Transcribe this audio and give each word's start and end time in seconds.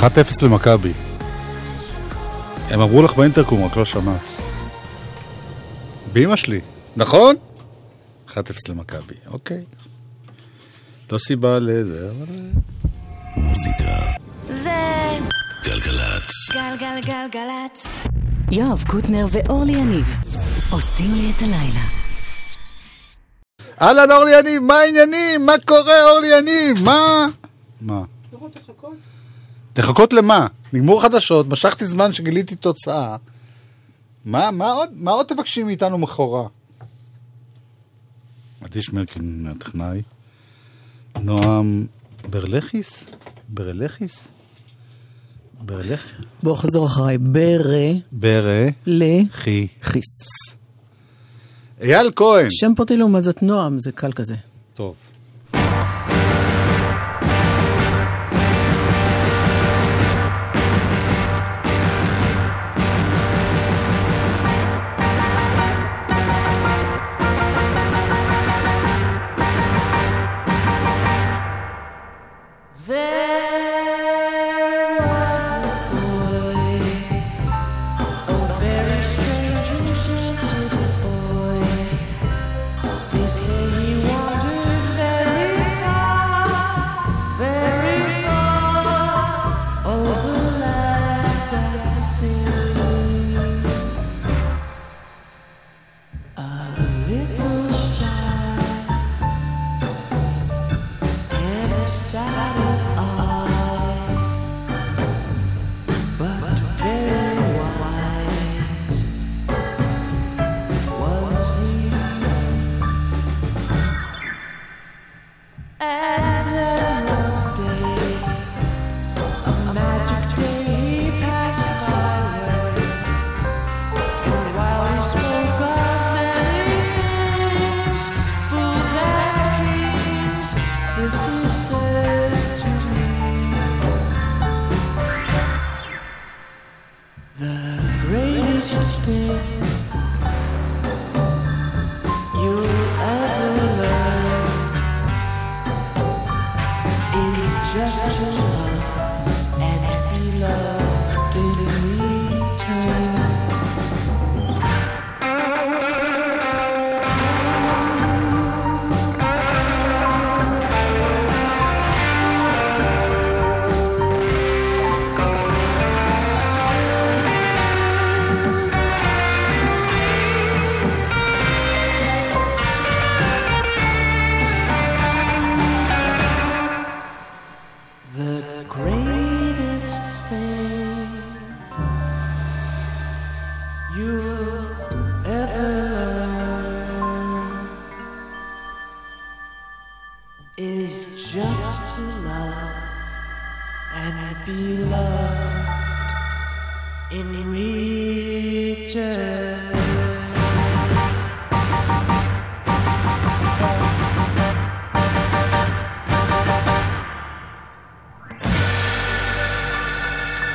1-0 0.00 0.44
למכבי. 0.44 0.92
הם 2.70 2.80
אמרו 2.80 3.02
לך 3.02 3.14
באינטרקום, 3.14 3.64
רק 3.64 3.76
לא 3.76 3.84
שמעת. 3.84 4.30
באמא 6.12 6.36
שלי, 6.36 6.60
נכון? 6.96 7.36
1-0 8.28 8.34
למכבי, 8.68 9.14
אוקיי. 9.26 9.64
לא 11.12 11.18
סיבה 11.18 11.58
לזה, 11.58 12.10
אבל... 12.10 12.26
מוזיקה. 13.36 13.84
זה 14.48 15.18
גלגלצ. 15.64 16.30
גלגלגלגלצ. 16.52 17.86
יואב 18.52 18.84
קוטנר 18.86 19.26
ואורלי 19.32 19.72
יניב 19.72 20.06
עושים 20.70 21.14
לי 21.14 21.32
את 21.36 21.42
הלילה. 21.42 21.84
אהלן 23.82 24.10
אורלי 24.10 24.38
יניב, 24.38 24.62
מה 24.62 24.74
העניינים? 24.74 25.46
מה 25.46 25.52
קורה 25.66 26.10
אורלי 26.10 26.38
יניב? 26.38 26.84
מה? 26.84 27.26
מה? 27.80 28.02
תחכות 29.76 30.12
למה? 30.12 30.46
נגמור 30.72 31.02
חדשות, 31.02 31.48
משכתי 31.48 31.86
זמן 31.86 32.12
שגיליתי 32.12 32.56
תוצאה. 32.56 33.16
מה, 34.24 34.50
מה 34.50 34.72
עוד, 34.72 34.88
מה 34.94 35.10
עוד 35.10 35.26
תבקשים 35.26 35.66
מאיתנו 35.66 35.98
מכורה? 35.98 36.48
אדיש 38.64 38.92
מרקין 38.92 39.46
הטכנאי. 39.50 40.02
נועם 41.20 41.86
ברלכיס? 42.30 43.06
ברלכיס? 43.48 44.28
ברלכיס? 45.60 46.26
בוא 46.42 46.56
חזור 46.56 46.86
אחריי. 46.86 47.18
ברלכיס. 47.18 48.02
ברלכיס. 48.86 50.56
אייל 51.80 52.10
כהן. 52.16 52.46
שם 52.50 52.72
פרטי 52.76 52.96
לעומת 52.96 53.24
זאת 53.24 53.42
נועם, 53.42 53.78
זה 53.78 53.92
קל 53.92 54.12
כזה. 54.12 54.34
טוב. 54.74 54.96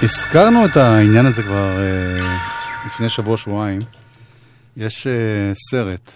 הזכרנו 0.03 0.66
את 0.66 0.78
העניין 0.78 1.25
הזה 1.25 1.44
כבר 1.44 1.79
אה, 1.79 2.38
לפני 2.85 3.09
שבוע-שבועיים. 3.09 3.81
יש 4.78 5.07
אה, 5.07 5.51
סרט 5.69 6.12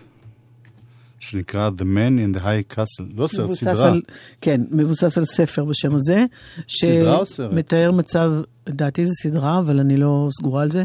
שנקרא 1.19 1.69
The 1.78 1.81
Man 1.81 2.35
in 2.35 2.38
the 2.38 2.41
High 2.41 2.75
Castle, 2.78 3.03
לא 3.16 3.28
סרט, 3.28 3.51
סדרה. 3.51 3.88
על, 3.88 4.01
כן, 4.41 4.62
מבוסס 4.72 5.18
על 5.18 5.25
ספר 5.25 5.66
בשם 5.66 5.95
הזה. 5.95 6.25
סדרה 6.69 7.18
או 7.18 7.25
סרט? 7.25 7.51
שמתאר 7.51 7.91
מצב, 7.91 8.31
לדעתי 8.68 9.06
זה 9.06 9.13
סדרה, 9.24 9.59
אבל 9.59 9.79
אני 9.79 9.97
לא 9.97 10.28
סגורה 10.40 10.62
על 10.62 10.72
זה, 10.72 10.84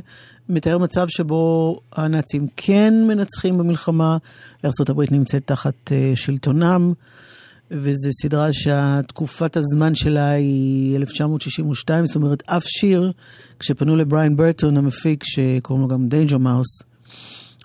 מתאר 0.49 0.79
מצב 0.79 1.09
שבו 1.09 1.81
הנאצים 1.93 2.47
כן 2.57 2.95
מנצחים 3.09 3.59
במלחמה, 3.59 4.17
ארה"ב 4.65 5.03
נמצאת 5.11 5.43
תחת 5.47 5.93
אה, 5.93 6.13
שלטונם, 6.15 6.93
וזו 7.71 8.11
סדרה 8.23 8.53
שהתקופת 8.53 9.57
הזמן 9.57 9.95
שלה 9.95 10.31
היא 10.31 10.97
1962, 10.97 12.07
זאת 12.07 12.17
אומרת, 12.17 12.43
אף 12.47 12.65
שיר, 12.67 13.11
כשפנו 13.59 13.97
לבריין 13.97 14.37
ברטון, 14.37 14.77
המפיק, 14.77 15.25
שקוראים 15.25 15.83
לו 15.83 15.89
גם 15.89 16.09
דיינג'ר 16.09 16.39
מאוס, 16.39 16.83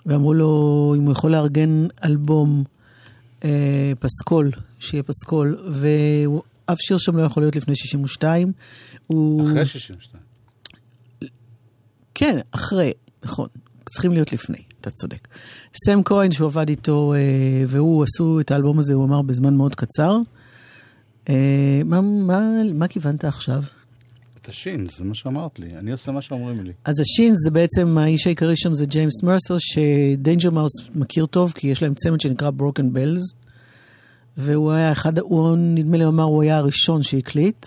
ואמרו 0.06 0.34
לו 0.34 0.94
אם 0.96 1.02
הוא 1.02 1.12
יכול 1.12 1.32
לארגן 1.32 1.86
אלבום 2.04 2.64
אה, 3.44 3.92
פסקול, 4.00 4.50
שיהיה 4.78 5.02
פסקול, 5.02 5.58
ואף 5.70 6.78
שיר 6.80 6.96
שם 6.98 7.16
לא 7.16 7.22
יכול 7.22 7.42
להיות 7.42 7.56
לפני 7.56 7.76
62. 7.76 8.52
הוא... 9.06 9.50
אחרי 9.50 9.66
62. 9.66 10.22
כן, 12.14 12.38
אחרי, 12.50 12.92
נכון. 13.24 13.48
צריכים 13.90 14.12
להיות 14.12 14.32
לפני, 14.32 14.62
אתה 14.86 14.94
צודק. 14.94 15.28
סם 15.84 16.02
כהן, 16.04 16.32
שהוא 16.32 16.46
עבד 16.46 16.68
איתו, 16.68 17.14
אה, 17.14 17.18
והוא 17.66 18.04
עשו 18.04 18.40
את 18.40 18.50
האלבום 18.50 18.78
הזה, 18.78 18.94
הוא 18.94 19.04
אמר, 19.04 19.22
בזמן 19.22 19.54
מאוד 19.54 19.74
קצר. 19.74 20.18
אה, 21.28 21.80
מה, 21.84 22.00
מה, 22.00 22.40
מה 22.74 22.88
כיוונת 22.88 23.24
עכשיו? 23.24 23.62
את 24.42 24.48
ה 24.48 24.55
Shins, 24.55 24.98
זה 24.98 25.04
מה 25.04 25.14
שאמרת 25.14 25.58
לי. 25.58 25.66
אני 25.78 25.92
עושה 25.92 26.12
מה 26.12 26.22
שאומרים 26.22 26.64
לי. 26.64 26.72
אז 26.84 27.00
ה 27.00 27.06
Shins 27.06 27.36
זה 27.44 27.50
בעצם, 27.50 27.98
האיש 27.98 28.26
העיקרי 28.26 28.56
שם 28.56 28.74
זה 28.74 28.86
ג'יימס 28.86 29.22
מרסר, 29.22 29.56
ש 29.58 29.81
Danger 29.81 30.50
Mouse 30.50 30.72
מכיר 30.94 31.26
טוב, 31.26 31.52
כי 31.56 31.68
יש 31.68 31.82
להם 31.82 31.94
צמד 31.94 32.20
שנקרא 32.20 32.50
Broken 32.50 32.92
Bells. 32.92 33.22
והוא 34.36 34.72
היה 34.72 34.92
אחד, 34.92 35.18
הוא 35.18 35.56
נדמה 35.56 35.96
לי 35.96 36.06
אמר, 36.06 36.24
הוא 36.24 36.42
היה 36.42 36.56
הראשון 36.56 37.02
שהקליט. 37.02 37.66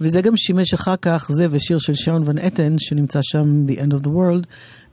וזה 0.00 0.20
גם 0.20 0.36
שימש 0.36 0.74
אחר 0.74 0.96
כך, 0.96 1.28
זה 1.32 1.46
ושיר 1.50 1.78
של 1.78 1.94
שרון 1.94 2.22
ון 2.24 2.38
אתן, 2.38 2.78
שנמצא 2.78 3.20
שם, 3.22 3.64
The 3.68 3.78
End 3.78 3.92
of 3.92 4.04
the 4.04 4.08
World, 4.08 4.46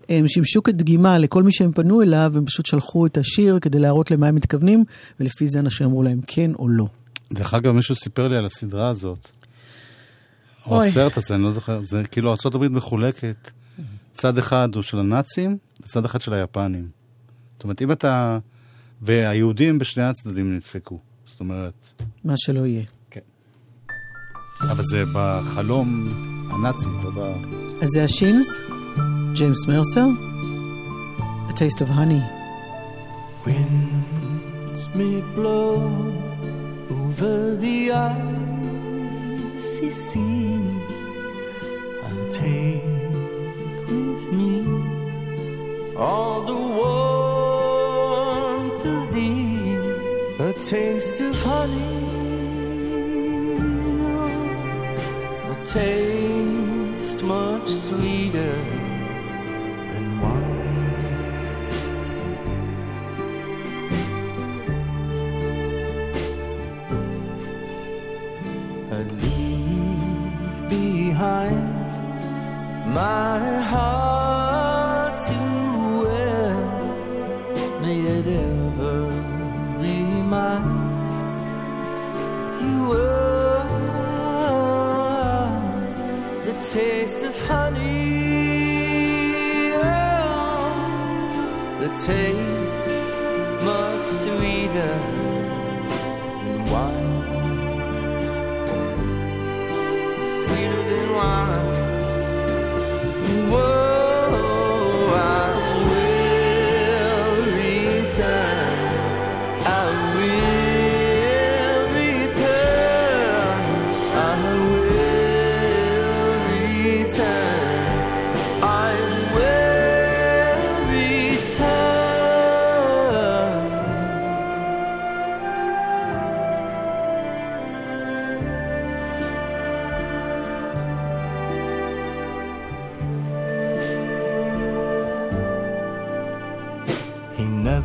הם 0.09 0.27
שימשו 0.27 0.63
כדגימה 0.63 1.17
לכל 1.17 1.43
מי 1.43 1.53
שהם 1.53 1.71
פנו 1.71 2.01
אליו, 2.01 2.33
הם 2.35 2.45
פשוט 2.45 2.65
שלחו 2.65 3.05
את 3.05 3.17
השיר 3.17 3.59
כדי 3.59 3.79
להראות 3.79 4.11
למה 4.11 4.27
הם 4.27 4.35
מתכוונים, 4.35 4.83
ולפי 5.19 5.47
זה 5.47 5.59
אנשים 5.59 5.87
אמרו 5.87 6.03
להם 6.03 6.19
כן 6.27 6.51
או 6.59 6.69
לא. 6.69 6.87
דרך 7.33 7.53
אגב, 7.53 7.71
מישהו 7.71 7.95
סיפר 7.95 8.27
לי 8.27 8.37
על 8.37 8.45
הסדרה 8.45 8.89
הזאת. 8.89 9.29
או 10.65 10.75
אוי. 10.75 10.87
הסרט 10.87 11.17
הזה, 11.17 11.35
אני 11.35 11.43
לא 11.43 11.51
זוכר, 11.51 11.83
זה 11.83 12.03
כאילו 12.03 12.29
ארה"ב 12.29 12.67
מחולקת, 12.67 13.51
צד 14.11 14.37
אחד 14.37 14.69
הוא 14.75 14.83
של 14.83 14.99
הנאצים, 14.99 15.57
וצד 15.81 16.05
אחד 16.05 16.21
של 16.21 16.33
היפנים. 16.33 16.89
זאת 17.55 17.63
אומרת, 17.63 17.81
אם 17.81 17.91
אתה... 17.91 18.39
והיהודים 19.01 19.79
בשני 19.79 20.03
הצדדים 20.03 20.55
נדפקו. 20.55 20.99
זאת 21.25 21.39
אומרת, 21.39 22.01
מה 22.23 22.33
שלא 22.37 22.65
יהיה. 22.65 22.83
אבל 24.61 24.83
זה 24.83 25.03
בחלום 25.13 26.09
הנאצי, 26.51 26.85
לא 27.03 27.09
ב... 27.09 27.19
אז 27.81 27.89
זה 27.93 28.03
השינס, 28.03 28.47
James 29.35 29.67
Mercer, 29.67 30.15
A 31.49 31.53
Taste 31.53 31.81
of 31.81 31.89
Honey. 31.89 32.23
Winds 33.45 34.87
may 34.95 35.19
blow 35.35 35.75
over 36.89 37.57
the 37.57 37.91
icy 37.91 39.89
sea. 39.89 40.57
I'll 42.05 42.29
take 42.29 42.81
with 43.89 44.31
me 44.31 44.63
all 45.97 46.43
the 46.43 46.61
warmth 46.79 48.85
of 48.85 49.13
thee, 49.13 49.75
a 50.39 50.53
taste 50.53 51.19
of 51.19 51.35
honey. 51.43 52.05
A 55.51 55.55
taste 55.65 57.21
much 57.21 57.67
sweeter 57.67 58.74
my 72.95 73.59
heart 73.73 75.17
to 75.27 75.33
where 76.01 76.63
may 77.81 77.99
it 77.99 78.25
ever 78.25 78.97
remind 79.83 80.65
you 82.61 82.77
are 82.93 83.65
the 86.45 86.55
taste 86.73 87.21
of 87.25 87.35
honey, 87.49 87.83
oh, 89.73 90.71
the 91.81 91.89
taste 92.07 92.91
much 93.67 94.07
sweeter 94.21 94.95
than 96.43 96.59
wine. 96.71 97.11
sweeter 100.37 100.81
than 100.89 101.07
wine. 101.13 101.54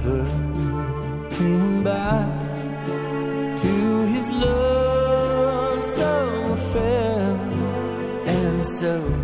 Never 0.03 0.25
came 1.31 1.85
back 1.85 2.29
to 3.59 4.07
his 4.07 4.33
love 4.33 5.85
so 5.85 6.57
fair, 6.73 7.21
and 8.27 8.67
so 8.67 9.20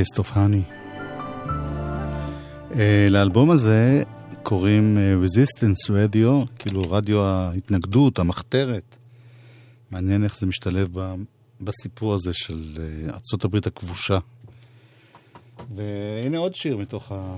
Taste 0.00 0.18
of 0.18 0.30
Honey. 0.34 0.64
Uh, 2.70 2.76
לאלבום 3.10 3.50
הזה 3.50 4.02
קוראים 4.42 4.98
uh, 4.98 5.26
Resistance 5.26 5.90
Radio, 5.90 6.48
כאילו 6.58 6.82
רדיו 6.90 7.22
ההתנגדות, 7.22 8.18
המחתרת. 8.18 8.96
מעניין 9.90 10.24
איך 10.24 10.38
זה 10.38 10.46
משתלב 10.46 10.88
ב, 10.92 11.14
בסיפור 11.60 12.14
הזה 12.14 12.30
של 12.32 12.78
uh, 13.32 13.44
הברית 13.44 13.66
הכבושה. 13.66 14.18
והנה 15.76 16.38
עוד 16.38 16.54
שיר 16.54 16.76
מתוך 16.76 17.12
ה... 17.12 17.36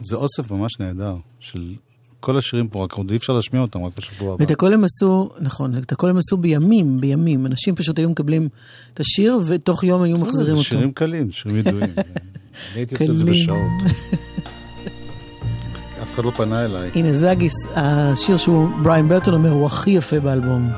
זה 0.00 0.16
אוסף 0.16 0.50
ממש 0.50 0.72
נהדר, 0.80 1.16
של 1.40 1.74
כל 2.20 2.38
השירים 2.38 2.68
פה, 2.68 2.84
רק 2.84 2.92
עוד 2.92 3.10
אי 3.10 3.16
אפשר 3.16 3.32
להשמיע 3.32 3.62
אותם 3.62 3.84
רק 3.84 3.92
בשבוע 3.96 4.34
הבא. 4.34 4.42
ואת 4.42 4.50
הכל 4.50 4.74
הם 4.74 4.84
עשו, 4.84 5.30
נכון, 5.40 5.78
את 5.78 5.92
הכל 5.92 6.10
הם 6.10 6.18
עשו 6.18 6.36
בימים, 6.36 7.00
בימים. 7.00 7.46
אנשים 7.46 7.74
פשוט 7.74 7.98
היו 7.98 8.10
מקבלים 8.10 8.48
את 8.94 9.00
השיר, 9.00 9.38
ותוך 9.46 9.84
יום 9.84 10.02
היו 10.02 10.18
מחזירים 10.18 10.52
אותו. 10.52 10.64
שירים 10.64 10.92
קלים, 10.92 11.32
שירים 11.32 11.56
ידועים. 11.56 11.90
אני 11.96 12.80
הייתי 12.80 12.94
עושה 12.94 13.12
את 13.12 13.18
זה. 13.18 13.24
בשעות. 13.24 13.58
אף 16.02 16.14
אחד 16.14 16.24
לא 16.24 16.30
פנה 16.36 16.64
אליי. 16.64 16.90
הנה, 16.94 17.12
זה 17.12 17.30
הגיס, 17.30 17.54
השיר 17.74 18.36
שהוא, 18.36 18.68
בריין 18.82 19.08
ברטון 19.08 19.34
אומר, 19.34 19.50
הוא 19.50 19.66
הכי 19.66 19.90
יפה 19.90 20.20
באלבום. 20.20 20.70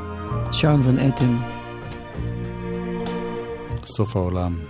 שרון 0.52 0.80
ון 0.84 0.98
אטן. 0.98 1.36
סוף 3.86 4.16
העולם. 4.16 4.69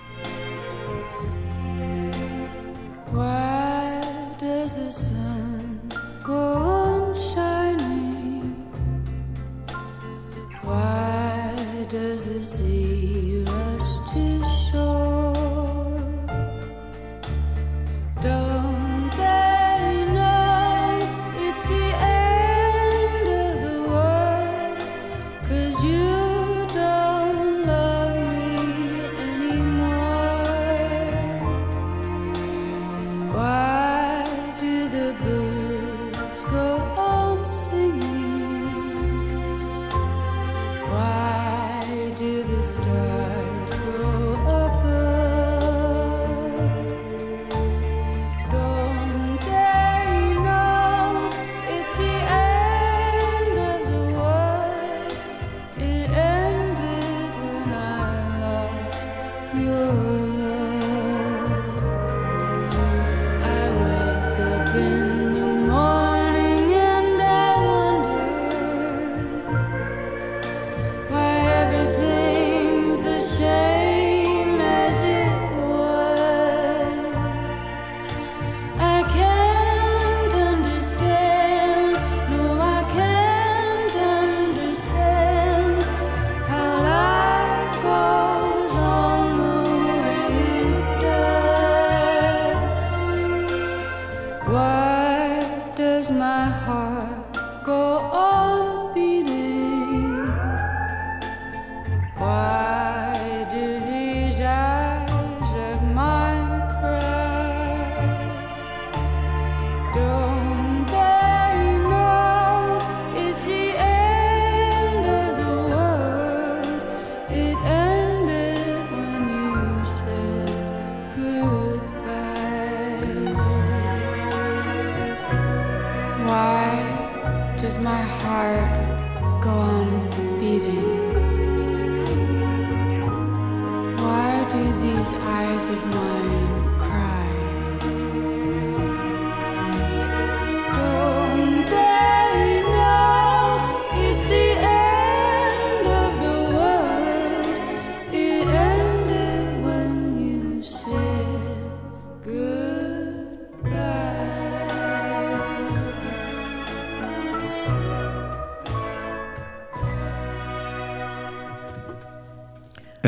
Why 94.51 95.47
does 95.77 96.11
my 96.11 96.51
heart? 96.51 96.80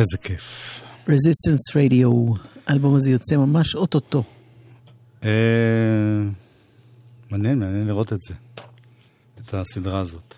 איזה 0.02 0.18
כיף. 0.18 0.80
רזיסטנס 1.08 1.76
רדיו, 1.76 2.10
האלבום 2.66 2.94
הזה 2.94 3.10
יוצא 3.10 3.36
ממש 3.36 3.74
אוטוטו. 3.74 4.22
אה, 5.24 5.30
מעניין, 7.30 7.58
מעניין 7.58 7.86
לראות 7.86 8.12
את 8.12 8.20
זה. 8.20 8.34
את 9.40 9.54
הסדרה 9.54 10.00
הזאת. 10.00 10.34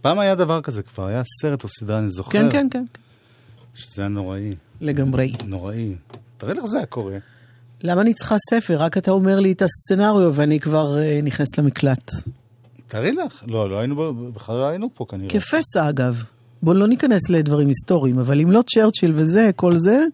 פעם 0.00 0.18
היה 0.18 0.34
דבר 0.34 0.60
כזה 0.60 0.82
כבר, 0.82 1.06
היה 1.06 1.22
סרט 1.40 1.64
או 1.64 1.68
סדרה, 1.68 1.98
אני 1.98 2.10
זוכר. 2.10 2.30
כן, 2.30 2.50
כן, 2.50 2.66
כן, 2.70 2.84
שזה 3.74 4.02
היה 4.02 4.08
נוראי. 4.08 4.54
לגמרי. 4.80 5.32
נוראי. 5.44 5.94
תראה 6.36 6.54
לך 6.54 6.64
זה 6.64 6.76
היה 6.76 6.86
קורה. 6.86 7.18
למה 7.80 8.00
אני 8.00 8.14
צריכה 8.14 8.36
ספר? 8.50 8.78
רק 8.78 8.98
אתה 8.98 9.10
אומר 9.10 9.40
לי 9.40 9.52
את 9.52 9.62
הסצנריו 9.62 10.34
ואני 10.34 10.60
כבר 10.60 10.98
אה, 10.98 11.20
נכנסת 11.22 11.58
למקלט. 11.58 12.10
תראי 12.86 13.12
לך. 13.12 13.44
לא, 13.46 13.70
לא 13.70 13.78
היינו, 13.78 14.14
בכלל 14.32 14.56
לא 14.56 14.68
היינו 14.68 14.88
פה 14.94 15.04
כנראה. 15.08 15.30
כפסע 15.30 15.88
אגב. 15.88 16.22
בואו 16.62 16.76
לא 16.76 16.88
ניכנס 16.88 17.30
לדברים 17.30 17.68
היסטוריים, 17.68 18.18
אבל 18.18 18.40
אם 18.40 18.50
לא 18.50 18.62
צ'רצ'יל 18.74 19.12
וזה, 19.14 19.50
כל 19.56 19.78
זה, 19.78 20.04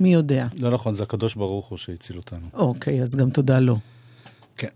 מי 0.00 0.12
יודע. 0.12 0.46
לא 0.58 0.70
נכון, 0.70 0.94
זה 0.94 1.02
הקדוש 1.02 1.34
ברוך 1.34 1.66
הוא 1.66 1.78
שהציל 1.78 2.16
אותנו. 2.16 2.46
אוקיי, 2.54 3.02
אז 3.02 3.16
גם 3.16 3.30
תודה 3.30 3.58
לו. 3.58 3.78
כן. 4.56 4.68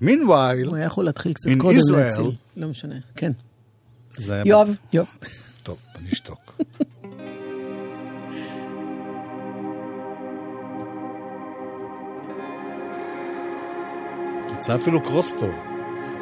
מינווייל, 0.00 0.66
הוא 0.66 0.76
היה 0.76 0.84
יכול 0.84 1.04
להתחיל 1.04 1.32
קצת 1.32 1.50
קודם. 1.58 1.76
להציל. 1.96 2.32
לא 2.56 2.68
משנה, 2.68 2.94
כן. 3.16 3.32
יואב, 4.44 4.76
יואב. 4.92 5.06
טוב, 5.62 5.78
אני 5.98 6.12
אשתוק. 6.12 6.38
יצא 14.54 14.74
אפילו 14.74 15.02
קרוס 15.02 15.34
טוב. 15.40 15.69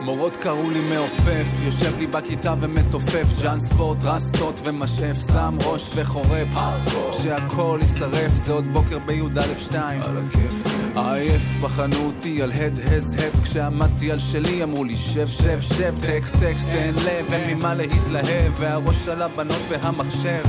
מורות 0.00 0.37
קראו 0.37 0.71
לי 0.71 0.81
מעופף, 0.81 1.49
יושב 1.62 1.99
לי 1.99 2.07
בכיתה 2.07 2.55
ומתופף, 2.61 3.43
ג'אן 3.43 3.59
ספורט, 3.59 4.05
רסטות 4.05 4.61
ומשאף, 4.64 5.17
שם 5.33 5.59
ראש 5.64 5.90
וחורף, 5.95 6.49
שהכל 7.23 7.78
יישרף, 7.83 8.33
זה 8.33 8.52
עוד 8.52 8.64
בוקר 8.73 8.99
בי"א 8.99 9.55
שתיים. 9.59 10.02
על 10.02 10.17
הכיף. 10.28 10.62
עייף 10.97 11.57
בחנו 11.62 12.07
אותי 12.07 12.43
על 12.43 12.52
הד 12.52 12.78
הז 12.85 13.14
הב, 13.14 13.45
כשעמדתי 13.45 14.12
על 14.12 14.19
שלי 14.19 14.62
אמרו 14.62 14.85
לי 14.85 14.97
שב 14.97 15.26
שב 15.26 15.61
שב, 15.61 15.95
טקסט 16.07 16.37
טקסט 16.40 16.69
תן 16.69 16.95
לב, 16.95 17.33
אין 17.33 17.57
ממה 17.59 17.75
להתלהב, 17.75 18.52
והראש 18.57 19.09
על 19.09 19.23
הבנות 19.23 19.62
והמחשב. 19.69 20.43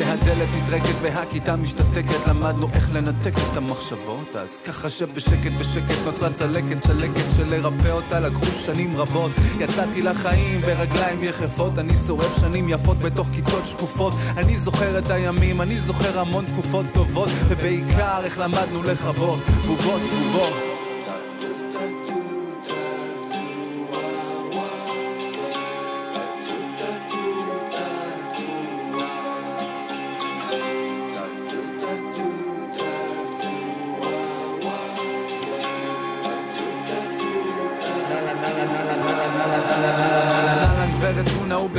כשהדלת 0.00 0.48
נטרקת 0.56 0.94
והכיתה 1.02 1.56
משתתקת 1.56 2.26
למדנו 2.28 2.68
איך 2.74 2.90
לנתק 2.92 3.32
את 3.34 3.56
המחשבות. 3.56 4.36
אז 4.36 4.60
ככה 4.64 4.90
שבשקט 4.90 5.52
בשקט 5.60 5.98
נוצרה 6.04 6.30
צלקת 6.30 6.78
צלקת 6.78 7.24
שלרפא 7.36 7.88
אותה 7.88 8.20
לקחו 8.20 8.46
שנים 8.46 8.96
רבות. 8.96 9.32
יצאתי 9.58 10.02
לחיים 10.02 10.60
ברגליים 10.60 11.24
יחפות 11.24 11.78
אני 11.78 11.96
שורף 12.06 12.40
שנים 12.40 12.68
יפות 12.68 12.98
בתוך 12.98 13.28
כיתות 13.34 13.66
שקופות. 13.66 14.14
אני 14.36 14.56
זוכר 14.56 14.98
את 14.98 15.10
הימים 15.10 15.60
אני 15.60 15.78
זוכר 15.80 16.18
המון 16.18 16.44
תקופות 16.46 16.86
טובות 16.94 17.30
ובעיקר 17.48 18.20
איך 18.24 18.38
למדנו 18.38 18.82
לכבות 18.82 19.38
בובות 19.66 20.02
בובות 20.02 20.69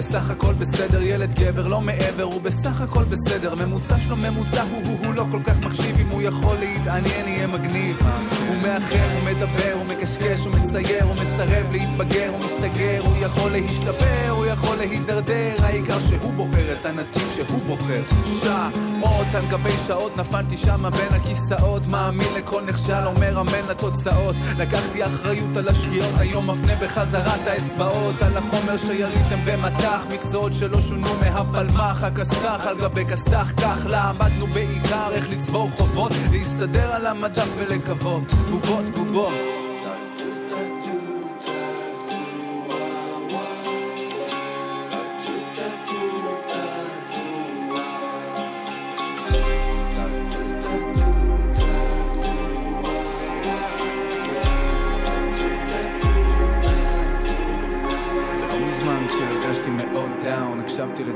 בסך 0.01 0.29
הכל 0.29 0.53
בסדר 0.53 1.01
ילד 1.01 1.33
גבר 1.33 1.67
לא 1.67 1.81
מעבר 1.81 2.23
הוא 2.23 2.41
בסך 2.41 2.81
הכל 2.81 3.03
בסדר. 3.03 3.55
ממוצע 3.55 3.99
שלו 3.99 4.15
ממוצע 4.15 4.63
הוא 4.63 4.81
הוא 4.85 4.97
הוא 5.05 5.13
לא 5.13 5.25
כל 5.31 5.39
כך 5.43 5.59
מחשיב. 5.59 5.95
אם 5.99 6.07
הוא 6.07 6.21
יכול 6.21 6.55
להתעניין 6.59 7.27
יהיה 7.27 7.47
מגניב. 7.47 7.97
הוא 8.47 8.55
מאחר 8.61 9.13
הוא 9.13 9.23
מדבר 9.23 9.73
הוא 9.73 9.85
מקשקש 9.85 10.39
הוא 10.39 10.53
מצייר 10.55 11.03
הוא 11.03 11.15
מסרב 11.21 11.71
להתבגר 11.71 12.29
הוא 12.29 12.39
מסתגר 12.39 13.01
הוא 13.05 13.17
יכול 13.21 13.51
להשתפר 13.51 14.29
הוא 14.29 14.45
יכול 14.45 14.77
להידרדר. 14.77 15.55
העיקר 15.59 15.99
שהוא 15.99 16.33
בוחר 16.33 16.73
את 16.79 16.85
הנתיב 16.85 17.29
שהוא 17.35 17.61
בוחר 17.67 18.01
שעות 19.01 19.35
על 19.35 19.45
גבי 19.49 19.77
שעות 19.87 20.17
נפלתי 20.17 20.57
שמה 20.57 20.89
בין 20.89 21.07
הכיסאות 21.11 21.85
מאמין 21.85 22.33
לכל 22.35 22.61
נכשל 22.61 23.05
אומר 23.05 23.41
אמן 23.41 23.69
לתוצאות. 23.69 24.35
לקחתי 24.57 25.05
אחריות 25.05 25.57
על 25.57 25.67
השגיאות 25.67 26.09
היום 26.17 26.49
מפנה 26.49 26.75
בחזרת 26.75 27.47
האצבעות. 27.47 28.21
על 28.21 28.37
החומר 28.37 28.77
שיריתם 28.77 29.39
במטח 29.45 30.05
מקצועות 30.13 30.53
שלא 30.53 30.81
שונו 30.81 31.09
מהפלמ"ח. 31.21 32.03
הכסת"ח 32.03 32.67
על 32.67 32.77
גבי 32.77 33.05
כסת"ח 33.05 33.51
כך 33.61 33.85
למדנו 33.89 34.47
בעיקר 34.47 35.09
איך 35.11 35.29
לצבור 35.29 35.69
חובות 35.77 36.11
להסתדר 36.31 36.91
על 36.93 37.05
המדף 37.05 37.47
ולקוות. 37.57 38.33
בובות 38.49 38.85
בובות 38.95 39.60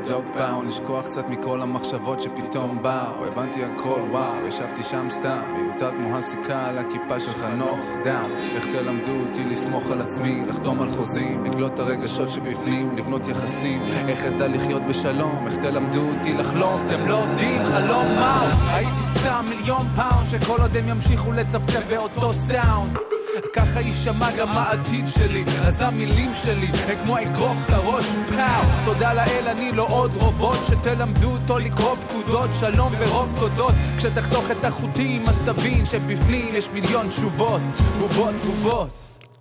לדוג 0.05 0.25
פאון, 0.33 0.67
לשכוח 0.67 1.05
קצת 1.05 1.25
מכל 1.29 1.61
המחשבות 1.61 2.21
שפתאום 2.21 2.81
באו, 2.81 3.25
הבנתי 3.25 3.63
הכל, 3.63 4.01
וואו, 4.11 4.47
ישבתי 4.47 4.83
שם 4.83 5.09
סתם, 5.09 5.41
מיותר 5.53 5.91
כמו 5.91 6.17
הסיכה 6.17 6.67
על 6.67 6.77
הכיפה 6.77 7.19
של 7.19 7.31
חנוך 7.31 7.79
דאום, 8.03 8.29
איך 8.55 8.65
תלמדו 8.65 9.11
אותי 9.11 9.45
לסמוך 9.49 9.91
על 9.91 10.01
עצמי, 10.01 10.43
לחתום 10.47 10.81
על 10.81 10.89
חוזים, 10.89 11.45
לגלות 11.45 11.73
את 11.73 11.79
הרגשות 11.79 12.29
שבפנים, 12.29 12.97
לבנות 12.97 13.27
יחסים, 13.27 13.81
איך 14.07 14.23
אדע 14.23 14.47
לחיות 14.47 14.81
בשלום, 14.81 15.47
איך 15.47 15.57
תלמדו 15.57 16.01
אותי 16.01 16.33
לחלום, 16.33 16.83
אתם 16.87 17.07
לא 17.07 17.15
יודעים 17.15 17.65
חלום 17.65 18.05
מהו, 18.15 18.47
הייתי 18.67 19.19
שם 19.23 19.45
מיליון 19.49 19.87
פאונד, 19.95 20.27
שכל 20.27 20.61
עוד 20.61 20.77
הם 20.77 20.89
ימשיכו 20.89 21.31
לצפצף 21.31 21.81
באותו 21.89 22.33
סאונד. 22.33 23.14
ככה 23.53 23.81
יישמע 23.81 24.37
גם 24.37 24.49
העתיד 24.49 25.07
שלי, 25.07 25.43
אז 25.61 25.81
המילים 25.81 26.31
שלי 26.43 26.67
הם 26.87 27.05
כמו 27.05 27.17
אגרוף 27.21 27.69
לראש, 27.69 28.05
פאו. 28.29 28.85
תודה 28.85 29.13
לאל 29.13 29.47
אני 29.47 29.71
לא 29.71 29.87
עוד 29.89 30.11
רובוט, 30.15 30.57
שתלמדו 30.67 31.31
אותו 31.31 31.59
לקרוא 31.59 31.95
פקודות, 31.95 32.49
שלום 32.59 32.93
ברוב 32.95 33.33
תודות. 33.39 33.73
כשתחתוך 33.97 34.51
את 34.51 34.65
החוטים 34.65 35.23
אז 35.27 35.39
תבין 35.45 35.85
שבפנים 35.85 36.55
יש 36.55 36.69
מיליון 36.69 37.09
תשובות, 37.09 37.61
בובות 37.99 38.35
בובות. 38.45 38.89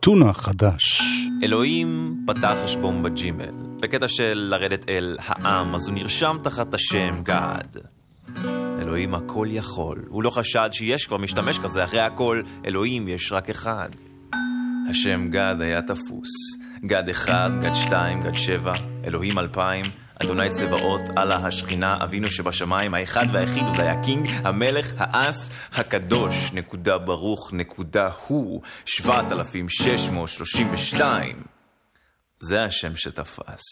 טונה 0.00 0.32
חדש. 0.32 1.02
אלוהים 1.42 2.16
פתח 2.26 2.54
חשבון 2.64 3.02
בג'ימל. 3.02 3.54
בקטע 3.82 4.08
של 4.08 4.48
לרדת 4.50 4.88
אל 4.88 5.16
העם, 5.20 5.74
אז 5.74 5.88
הוא 5.88 5.94
נרשם 5.94 6.36
תחת 6.42 6.74
השם 6.74 7.10
גד. 7.22 7.93
אלוהים 8.94 9.14
הכל 9.14 9.46
יכול. 9.50 10.04
הוא 10.08 10.22
לא 10.22 10.30
חשד 10.30 10.68
שיש 10.72 11.06
כבר 11.06 11.16
משתמש 11.16 11.58
כזה, 11.58 11.84
אחרי 11.84 12.00
הכל, 12.00 12.42
אלוהים 12.66 13.08
יש 13.08 13.32
רק 13.32 13.50
אחד. 13.50 13.88
השם 14.90 15.28
גד 15.30 15.54
היה 15.60 15.82
תפוס. 15.82 16.28
גד 16.84 17.08
אחד, 17.08 17.50
גד 17.60 17.74
שתיים, 17.74 18.20
גד 18.20 18.34
שבע, 18.34 18.72
אלוהים 19.04 19.38
אלפיים, 19.38 19.84
אדוני 20.22 20.50
צבאות, 20.50 21.00
אללה 21.18 21.36
השכינה, 21.36 22.04
אבינו 22.04 22.30
שבשמיים, 22.30 22.94
האחד 22.94 23.26
והיחיד 23.32 23.64
אולי 23.66 23.88
הקינג, 23.88 24.30
המלך, 24.44 24.92
האס, 24.98 25.50
הקדוש, 25.72 26.52
נקודה 26.52 26.98
ברוך, 26.98 27.52
נקודה 27.52 28.10
הוא, 28.26 28.62
7632. 28.84 31.42
זה 32.40 32.64
השם 32.64 32.96
שתפס. 32.96 33.62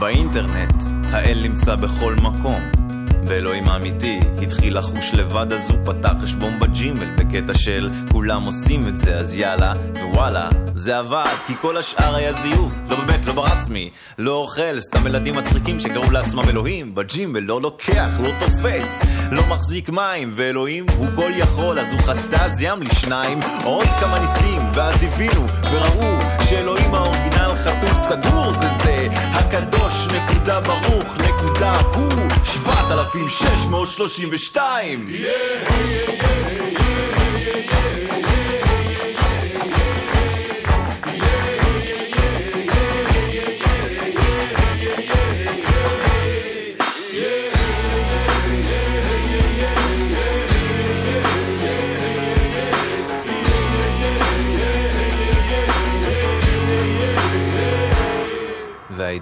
באינטרנט, 0.00 0.82
האל 1.12 1.38
נמצא 1.42 1.74
בכל 1.74 2.14
מקום. 2.14 2.81
ואלוהים 3.26 3.68
האמיתי 3.68 4.20
התחיל 4.42 4.78
לחוש 4.78 5.14
לבד 5.14 5.52
אז 5.52 5.70
הוא 5.70 5.78
פתח 5.86 6.12
חשבון 6.22 6.58
בג'ימל 6.58 7.16
בקטע 7.16 7.54
של 7.54 7.90
כולם 8.12 8.44
עושים 8.44 8.88
את 8.88 8.96
זה 8.96 9.18
אז 9.18 9.34
יאללה 9.34 9.72
ווואלה 10.02 10.48
זה 10.74 10.98
עבד 10.98 11.34
כי 11.46 11.54
כל 11.60 11.76
השאר 11.76 12.14
היה 12.14 12.32
זיוף 12.32 12.72
לא 12.88 12.96
באמת 12.96 13.26
לא 13.26 13.32
ברסמי 13.32 13.90
לא 14.18 14.34
אוכל 14.34 14.80
סתם 14.80 15.06
ילדים 15.06 15.36
מצחיקים 15.36 15.80
שקראו 15.80 16.10
לעצמם 16.10 16.48
אלוהים 16.48 16.94
בג'ימל 16.94 17.40
לא 17.40 17.60
לוקח 17.60 18.20
לא 18.22 18.30
תופס 18.38 19.04
לא 19.32 19.42
מחזיק 19.48 19.88
מים 19.88 20.32
ואלוהים 20.36 20.86
הוא 20.98 21.06
כל 21.14 21.32
יכול 21.36 21.78
אז 21.78 21.92
הוא 21.92 22.00
חצה 22.00 22.44
אז 22.44 22.60
ים 22.60 22.82
לשניים 22.82 23.40
עוד 23.64 23.86
כמה 24.00 24.18
ניסים 24.18 24.62
ואז 24.74 25.02
הבינו 25.02 25.46
וראו 25.72 26.21
שאלוהים 26.52 26.94
האורגינל 26.94 27.54
חתול 27.54 27.94
סגור 27.94 28.52
זה 28.52 28.68
זה. 28.68 29.08
הקדוש 29.12 30.06
נקודה 30.06 30.60
ברוך 30.60 31.14
נקודה 31.14 31.80
הוא. 31.80 32.12
שבעת 32.44 32.90
אלפים 32.90 33.28
632 33.28 35.06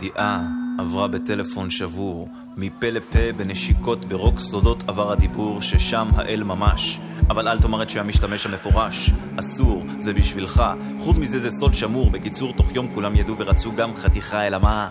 והידיעה 0.01 0.43
עברה 0.79 1.09
בטלפון 1.09 1.71
שבור, 1.71 2.29
מפה 2.57 2.91
לפה 2.91 3.33
בנשיקות 3.37 4.05
ברוק 4.05 4.39
סודות 4.39 4.83
עבר 4.89 5.13
הדיבור 5.13 5.63
ששם 5.63 6.09
האל 6.17 6.43
ממש. 6.43 6.99
אבל 7.31 7.49
אל 7.49 7.59
תאמר 7.59 7.83
את 7.83 7.91
שהמשתמש 7.91 8.47
המפורש, 8.47 9.11
אסור, 9.39 9.85
זה 9.99 10.13
בשבילך. 10.13 10.63
חוץ 10.99 11.19
מזה 11.19 11.39
זה 11.39 11.51
סוד 11.51 11.75
שמור, 11.75 12.11
בקיצור 12.11 12.53
תוך 12.53 12.75
יום 12.75 12.89
כולם 12.95 13.17
ידעו 13.17 13.35
ורצו 13.39 13.73
גם 13.73 13.97
חתיכה 13.97 14.47
אלא 14.47 14.59
מה? 14.59 14.89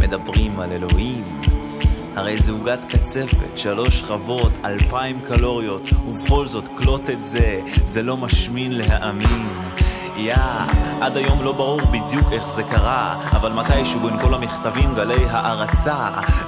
מדברים 0.00 0.60
על 0.60 0.72
אלוהים. 0.72 1.24
הרי 2.16 2.40
זה 2.40 2.52
עוגת 2.52 2.80
קצפת, 2.88 3.58
שלוש 3.58 4.00
שכבות, 4.00 4.52
אלפיים 4.64 5.20
קלוריות, 5.28 5.88
ובכל 6.08 6.46
זאת 6.46 6.64
קלוט 6.78 7.10
את 7.10 7.24
זה, 7.24 7.60
זה 7.84 8.02
לא 8.02 8.16
משמין 8.16 8.72
להאמין. 8.72 9.67
יא, 10.18 10.34
עד 11.00 11.16
היום 11.16 11.42
לא 11.42 11.52
ברור 11.52 11.80
בדיוק 11.80 12.32
איך 12.32 12.48
זה 12.50 12.62
קרה, 12.62 13.14
אבל 13.32 13.52
מתישהו 13.52 14.00
בין 14.00 14.18
כל 14.18 14.34
המכתבים 14.34 14.94
גלי 14.94 15.24
הערצה, 15.30 15.96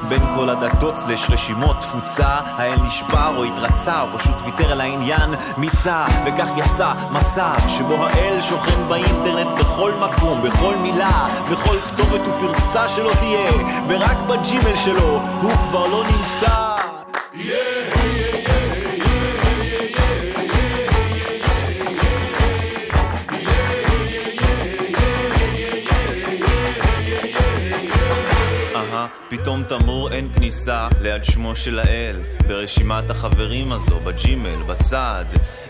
בין 0.08 0.22
כל 0.36 0.50
הדתות 0.50 0.96
סלש 0.96 1.30
רשימות 1.30 1.76
תפוצה, 1.80 2.28
האל 2.28 2.78
נשבר 2.86 3.32
או 3.36 3.44
התרצה, 3.44 4.02
או 4.02 4.18
פשוט 4.18 4.34
ויתר 4.44 4.72
על 4.72 4.80
העניין, 4.80 5.30
מיצה, 5.58 6.04
וכך 6.26 6.48
יצא 6.56 6.92
מצב 7.12 7.56
שבו 7.68 8.06
האל 8.06 8.40
שוכן 8.40 8.88
באינטרנט 8.88 9.60
בכל 9.60 9.92
מקום, 10.00 10.42
בכל 10.42 10.74
מילה, 10.76 11.28
בכל 11.52 11.76
כתובת 11.78 12.28
ופרצה 12.28 12.88
שלא 12.88 13.12
תהיה, 13.18 13.50
ורק 13.88 14.16
בג'ימל 14.28 14.76
שלו 14.84 15.20
הוא 15.42 15.52
כבר 15.52 15.86
לא 15.86 16.04
נמצא. 16.04 16.70
אהה, 17.34 17.69
פתאום 29.50 29.62
תמרור 29.62 30.12
אין 30.12 30.28
כניסה 30.34 30.88
ליד 31.00 31.24
שמו 31.24 31.56
של 31.56 31.78
האל. 31.78 32.16
ברשימת 32.46 33.10
החברים 33.10 33.72
הזו, 33.72 34.00
בג'ימל, 34.04 34.62
בצד 34.66 35.24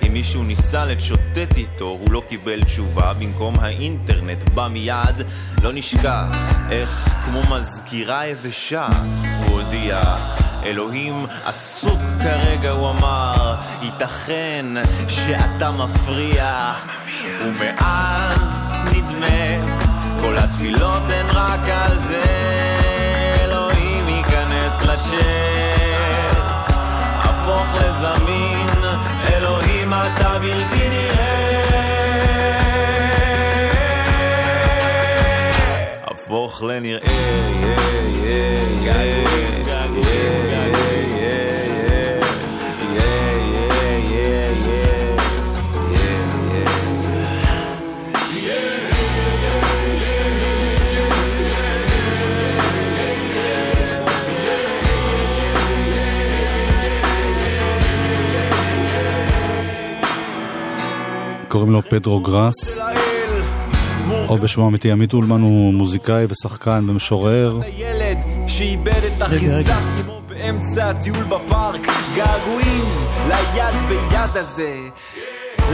אם 0.07 0.12
מישהו 0.12 0.43
ניסה 0.43 0.85
לצ'וטט 0.85 1.57
איתו, 1.57 1.85
הוא 1.85 2.12
לא 2.12 2.23
קיבל 2.29 2.64
תשובה. 2.64 3.12
במקום 3.14 3.55
האינטרנט 3.61 4.45
בא 4.45 4.69
מיד 4.69 5.23
לא 5.62 5.73
נשכח 5.73 6.25
איך 6.71 7.09
כמו 7.25 7.40
מזכירה 7.51 8.27
יבשה 8.27 8.88
הוא 9.45 9.61
הודיע 9.61 10.16
אלוהים 10.62 11.27
עסוק 11.45 12.01
כרגע, 12.23 12.71
הוא 12.71 12.90
אמר, 12.90 13.55
ייתכן 13.83 14.66
שאתה 15.09 15.71
מפריע 15.71 16.73
ומאז 17.43 18.73
נדמה 18.93 19.66
כל 20.21 20.38
התפילות 20.38 21.03
הן 21.09 21.27
רק 21.27 21.69
על 21.69 21.99
זה 21.99 22.69
לצ'אט 24.92 26.68
הפוך 27.18 27.66
לזמין 27.81 28.85
אלוהים 29.33 29.92
אתה 29.94 30.38
בלתי 30.38 30.88
נראה. 30.88 31.40
הפוך 36.05 36.62
לנראה 36.62 37.31
קוראים 61.51 61.71
לו 61.71 61.83
פדרו 61.83 62.21
גראס, 62.21 62.81
או 64.29 64.39
בשמו 64.39 64.65
האמיתי 64.65 64.93
עמית 64.93 65.13
אולמן 65.13 65.41
הוא 65.41 65.75
מוזיקאי 65.75 66.25
ושחקן 66.29 66.85
ומשורר. 66.89 67.61
שאיבד 68.47 69.01
את 69.07 69.23
באמצע 70.29 70.91
הטיול 70.91 71.25
בפארק. 71.25 71.81
געגועים 72.15 72.85
ליד 73.29 73.75
ביד 73.89 74.37
הזה. 74.37 74.75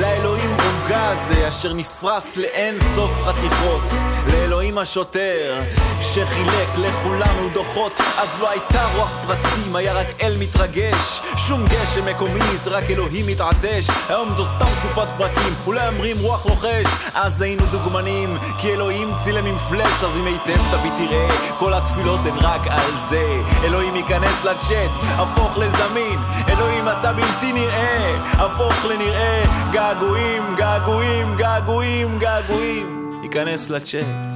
לאלוהים 0.01 0.51
עוגה 0.51 1.11
הזה 1.11 1.49
אשר 1.49 1.73
נפרס 1.73 2.37
לאין 2.37 2.75
סוף 2.95 3.11
חתיכות. 3.25 3.91
לאלוהים 4.33 4.79
השוטר 4.79 5.63
שחילק 6.01 6.69
לכולנו 6.79 7.49
דוחות. 7.55 8.01
אז 8.19 8.41
לא 8.41 8.51
הייתה 8.51 8.85
רוח 8.97 9.27
פרצים 9.27 9.77
היה 9.77 9.93
רק 9.93 10.07
אל 10.23 10.33
מתרגש 10.41 11.21
שום 11.47 11.65
גשם 11.65 12.07
מקומי 12.07 12.57
זה 12.57 12.71
רק 12.71 12.85
אלוהים 12.91 13.27
מתעטש. 13.27 13.87
היום 14.09 14.29
זו 14.37 14.45
סתם 14.45 14.67
סופת 14.83 15.09
ברקים 15.19 15.53
אולי 15.67 15.89
אומרים 15.89 16.17
רוח 16.23 16.47
לוחש 16.47 16.87
אז 17.15 17.43
היינו 17.43 17.63
דוגמנים 17.67 18.37
כי 18.59 18.71
אלוהים 18.73 19.09
צילם 19.25 19.47
עם 19.47 19.59
פלאש 19.59 20.05
אז 20.05 20.19
אם 20.19 20.27
היטב 20.27 20.57
תביא 20.57 20.91
תראה 20.99 21.29
כל 21.59 21.75
התפילות 21.75 22.21
הן 22.25 22.39
רק 22.41 22.67
על 22.67 22.93
זה. 23.09 23.43
אלוהים 23.65 23.97
ייכנס 23.97 24.45
לצ'אט 24.45 24.91
הפוך 25.01 25.59
לזמין. 25.59 26.19
אלוהים 26.49 26.85
אתה 26.89 27.13
בלתי 27.13 27.53
נראה 27.53 28.17
הפוך 28.33 28.85
לנראה. 28.85 29.45
געגועים 29.73 30.43
געגועים 30.57 31.37
געגועים 31.37 32.19
געגועים. 32.19 33.11
ייכנס 33.23 33.71
לצ'אט 33.71 34.33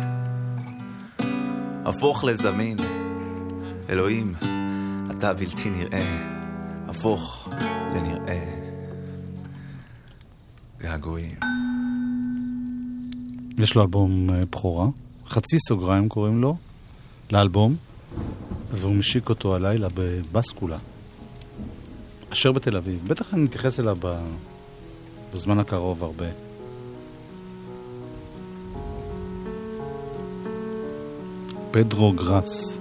הפוך 1.86 2.24
לזמין. 2.24 2.76
אלוהים 3.90 4.32
אתה 5.10 5.32
בלתי 5.32 5.70
נראה 5.70 6.39
הפוך 6.90 7.48
לנראה 7.94 8.44
געגועים 10.80 11.36
יש 13.58 13.74
לו 13.74 13.82
אלבום 13.82 14.30
אה, 14.30 14.46
בכורה, 14.50 14.86
חצי 15.26 15.56
סוגריים 15.68 16.08
קוראים 16.08 16.40
לו, 16.40 16.56
לאלבום, 17.30 17.76
והוא 18.70 18.94
משיק 18.94 19.28
אותו 19.28 19.54
הלילה 19.54 19.88
בבסקולה, 19.94 20.78
אשר 22.32 22.52
בתל 22.52 22.76
אביב. 22.76 23.08
בטח 23.08 23.34
אני 23.34 23.46
אתייחס 23.46 23.80
אליו. 23.80 23.96
בזמן 25.34 25.58
הקרוב 25.58 26.04
הרבה. 26.04 26.26
פדרו 31.70 32.12
גראס. 32.12 32.78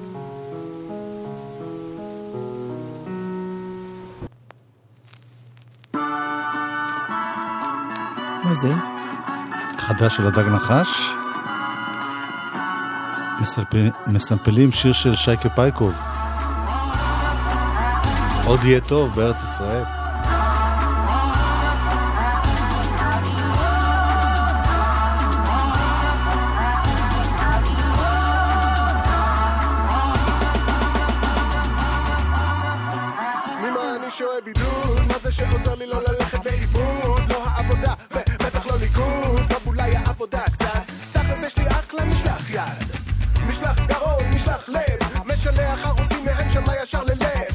מה 8.44 8.54
זה? 8.54 8.72
חדש 9.78 10.16
של 10.18 10.28
הדג 10.28 10.48
נחש. 10.48 11.12
מספ- 13.42 13.74
מסמפלים 14.08 14.72
שיר 14.72 14.94
של 14.94 15.16
שייקה 15.16 15.50
פייקוב. 15.50 15.94
עוד 18.46 18.60
יהיה 18.64 18.82
טוב 18.82 19.16
בארץ 19.16 19.44
ישראל. 19.44 19.84
Jamaïa, 46.60 46.86
Charles 46.86 47.08
Lélève. 47.08 47.49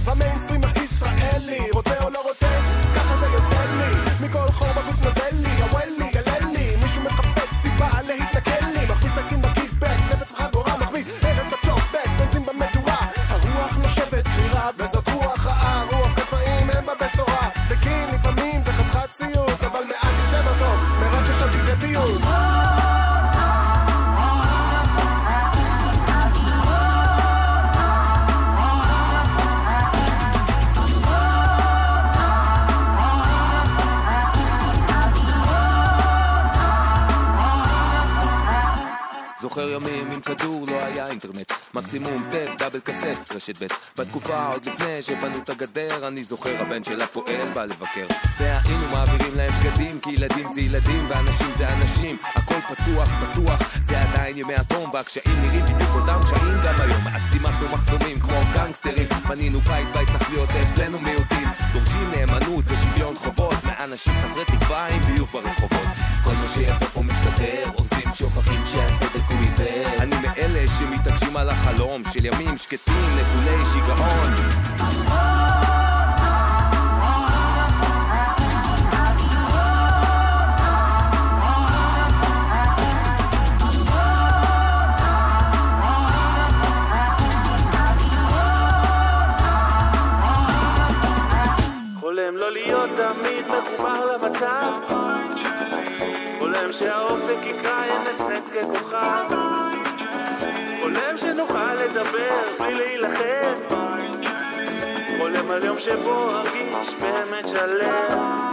רשת 43.45 43.63
ב' 43.63 43.67
בתקופה 44.01 44.47
עוד 44.47 44.67
לפני 44.67 45.03
שבנו 45.03 45.39
את 45.39 45.49
הגדר 45.51 46.09
אני 46.09 46.25
זוכר 46.25 46.63
הבן 46.63 46.85
של 46.85 47.03
הפועל 47.03 47.53
בא 47.55 47.65
לבקר. 47.65 48.07
והיינו 48.41 48.89
מעבירים 48.93 49.35
להם 49.37 49.53
בגדים? 49.61 50.01
כי 50.01 50.11
ילדים 50.11 50.49
זה 50.55 50.61
ילדים 50.61 51.07
ואנשים 51.09 51.47
זה 51.59 51.73
אנשים. 51.73 52.17
הכל 52.35 52.61
פתוח 52.75 53.09
בטוח 53.23 53.61
זה 53.89 54.01
עדיין 54.01 54.39
ימי 54.39 54.55
התום 54.55 54.91
והקשיים 54.93 55.37
נראים 55.43 55.65
בדיוק 55.65 55.91
אותם 55.95 56.21
קשיים 56.25 56.59
גם 56.65 56.81
היום. 56.81 57.07
אז 57.15 57.23
צימחנו 57.33 57.69
מחסומים 57.69 58.21
כמו 58.21 58.41
גנגסטרים. 58.55 59.09
בנינו 59.29 59.61
בית 59.61 59.89
בהתנחלויות 59.95 60.49
והפלנו 60.55 61.01
מיעוטים. 61.01 61.49
דורשים 61.73 62.11
נאמנות 62.11 62.65
ושוויון 62.67 63.17
חובות. 63.17 63.55
מאנשים 63.65 64.13
חסרי 64.19 64.45
תקווה 64.45 64.87
עם 64.87 65.03
ביוב 65.03 65.29
ברחובות. 65.33 65.89
כל 66.25 66.31
מה 66.31 66.49
שיפה 66.49 66.87
החלום 71.75 72.03
של 72.13 72.25
ימים 72.25 72.57
שקטים 72.57 72.95
נטולי 72.95 73.67
שיגעון. 73.73 74.35
חולם 92.01 92.37
לא 92.37 92.51
להיות 92.51 92.91
תמיד 92.97 93.47
מחובר 93.49 94.05
למצב. 94.05 94.73
חולם 96.39 96.73
שהאופק 96.73 97.47
יקרא 97.47 97.85
ינצנץ 97.87 98.53
ככוכב 98.53 99.54
חולם 100.95 101.19
שנוכל 101.19 101.75
לדבר 101.75 102.43
בלי 102.59 102.75
להילחם. 102.75 103.75
חולם 105.19 105.51
על 105.51 105.65
יום 105.65 105.79
שבו 105.81 106.31
ארגיש 106.31 106.95
באמת 107.01 107.49
שלם 107.49 108.45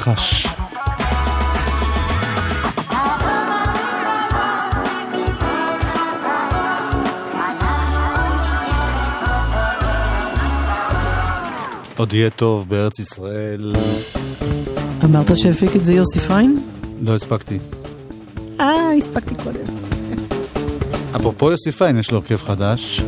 נחש. 0.00 0.46
עוד 11.96 12.12
יהיה 12.12 12.30
טוב 12.30 12.68
בארץ 12.68 12.98
ישראל. 12.98 13.76
אמרת 15.04 15.36
שהפיק 15.36 15.76
את 15.76 15.84
זה 15.84 15.92
יוסי 15.92 16.20
פיין? 16.20 16.58
לא 17.02 17.14
הספקתי. 17.14 17.58
אה, 18.60 18.92
הספקתי 18.98 19.34
קודם. 19.34 19.64
אפרופו 21.16 21.50
יוסי 21.50 21.72
פיין, 21.72 21.98
יש 21.98 22.10
לו 22.10 22.18
הרכב 22.18 22.36
חדש. 22.36 23.02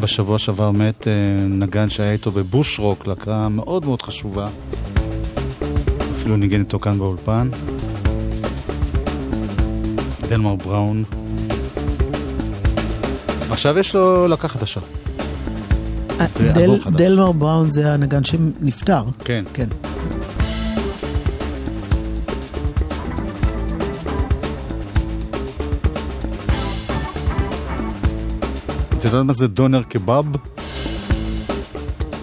בשבוע 0.00 0.38
שעבר 0.38 0.70
מת 0.70 1.08
אה, 1.08 1.12
נגן 1.48 1.88
שהיה 1.88 2.12
איתו 2.12 2.30
בבושרוק, 2.30 3.06
להקה 3.06 3.48
מאוד 3.48 3.84
מאוד 3.84 4.02
חשובה. 4.02 4.48
אפילו 6.24 6.36
ניגן 6.36 6.60
איתו 6.60 6.78
כאן 6.80 6.98
באולפן. 6.98 7.48
דלמר 10.28 10.54
בראון. 10.54 11.04
עכשיו 13.50 13.78
יש 13.78 13.94
לו 13.94 14.28
להקה 14.28 14.48
חדשה. 14.48 14.80
אה, 16.20 16.26
דל-. 16.54 16.78
דלמר 16.90 17.32
בראון 17.32 17.70
זה 17.70 17.92
הנגן 17.92 18.24
שנפטר. 18.24 19.04
כן. 19.24 19.44
כן. 19.52 19.66
אתה 28.98 29.06
יודע 29.06 29.22
מה 29.22 29.32
זה 29.32 29.48
דונר 29.48 29.82
קבב? 29.82 30.24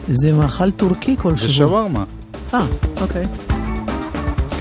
זה 0.07 0.33
מאכל 0.33 0.71
טורקי 0.71 1.17
כלשהו. 1.17 1.47
זה 1.47 1.53
שווארמה. 1.53 2.03
אה, 2.53 2.65
אוקיי. 3.01 3.25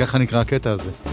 ככה 0.00 0.18
נקרא 0.18 0.40
הקטע 0.40 0.70
הזה. 0.70 1.09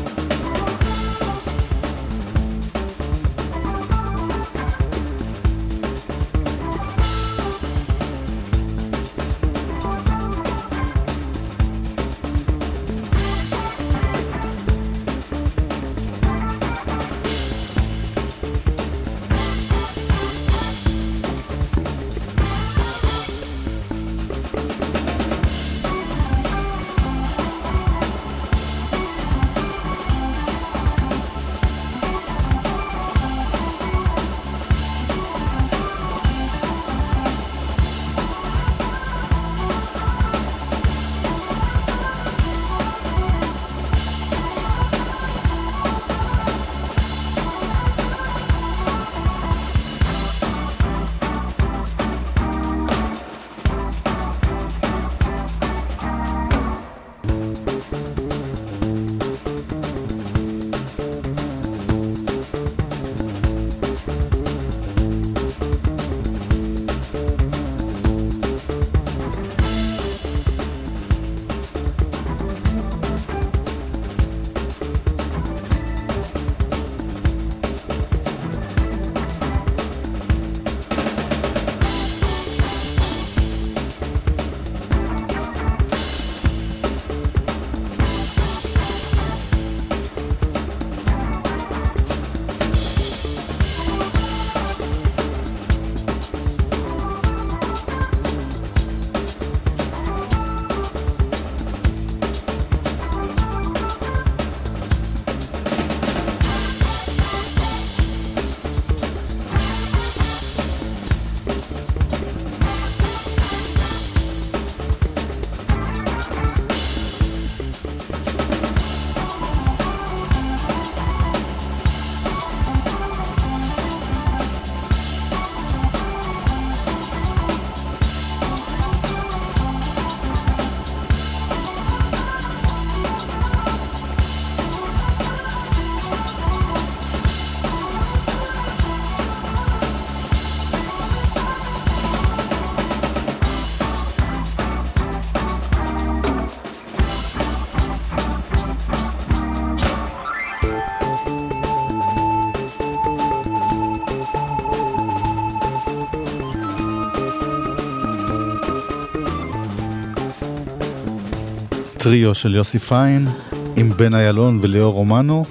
טריו 162.08 162.36
של 162.36 162.56
יוסי 162.56 162.80
פיין 162.80 163.28
עם 163.76 163.91
בן 163.98 164.13
איילון 164.13 164.60
וליאור 164.62 164.93
רומנו. 164.93 165.46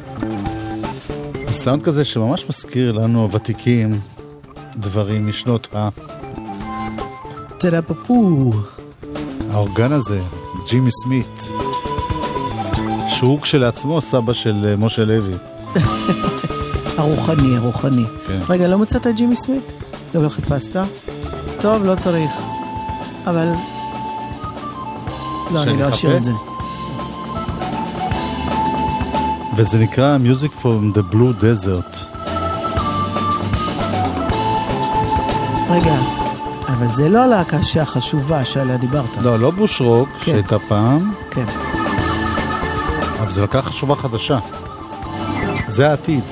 סאונד 1.50 1.82
כזה 1.82 2.04
שממש 2.04 2.44
מזכיר 2.48 2.92
לנו 2.92 3.22
הוותיקים 3.22 4.00
דברים 4.76 5.28
משנות 5.28 5.68
ה... 5.74 5.88
צדה 7.58 7.82
פפו. 7.82 8.52
האורגן 9.50 9.92
הזה, 9.92 10.20
ג'ימי 10.68 10.90
סמית, 10.90 11.48
שהוא 13.06 13.40
כשלעצמו 13.40 14.00
סבא 14.00 14.32
של 14.32 14.54
אה, 14.64 14.76
משה 14.76 15.04
לוי. 15.04 15.34
הרוחני, 16.98 17.56
הרוחני. 17.56 18.04
כן. 18.26 18.40
רגע, 18.48 18.68
לא 18.68 18.78
מצאת 18.78 19.06
את 19.06 19.14
ג'ימי 19.16 19.36
סמית? 19.36 19.72
גם 20.14 20.22
לא 20.22 20.28
חיפשת? 20.28 20.76
טוב, 21.60 21.84
לא 21.84 21.94
צריך. 21.94 22.30
אבל... 23.26 23.48
לא, 25.52 25.62
אני 25.62 25.80
לא 25.80 25.88
אשאיר? 25.88 26.16
את 26.16 26.24
זה. 26.24 26.32
וזה 29.56 29.78
נקרא 29.78 30.18
Music 30.24 30.62
from 30.62 30.96
the 30.96 31.14
Blue 31.14 31.42
Desert. 31.42 32.04
רגע, 35.70 35.94
אבל 36.68 36.86
זה 36.86 37.08
לא 37.08 37.18
הלהקה 37.18 37.56
החשובה 37.82 38.44
שעליה 38.44 38.76
דיברת. 38.76 39.16
לא, 39.22 39.38
לא 39.38 39.50
בושרוק, 39.50 40.08
כן. 40.08 40.18
שהייתה 40.18 40.58
פעם, 40.58 41.12
כן. 41.30 41.44
אבל 43.18 43.28
זו 43.28 43.44
לקחה 43.44 43.62
חשובה 43.62 43.94
חדשה. 43.94 44.38
זה 45.68 45.90
העתיד. 45.90 46.24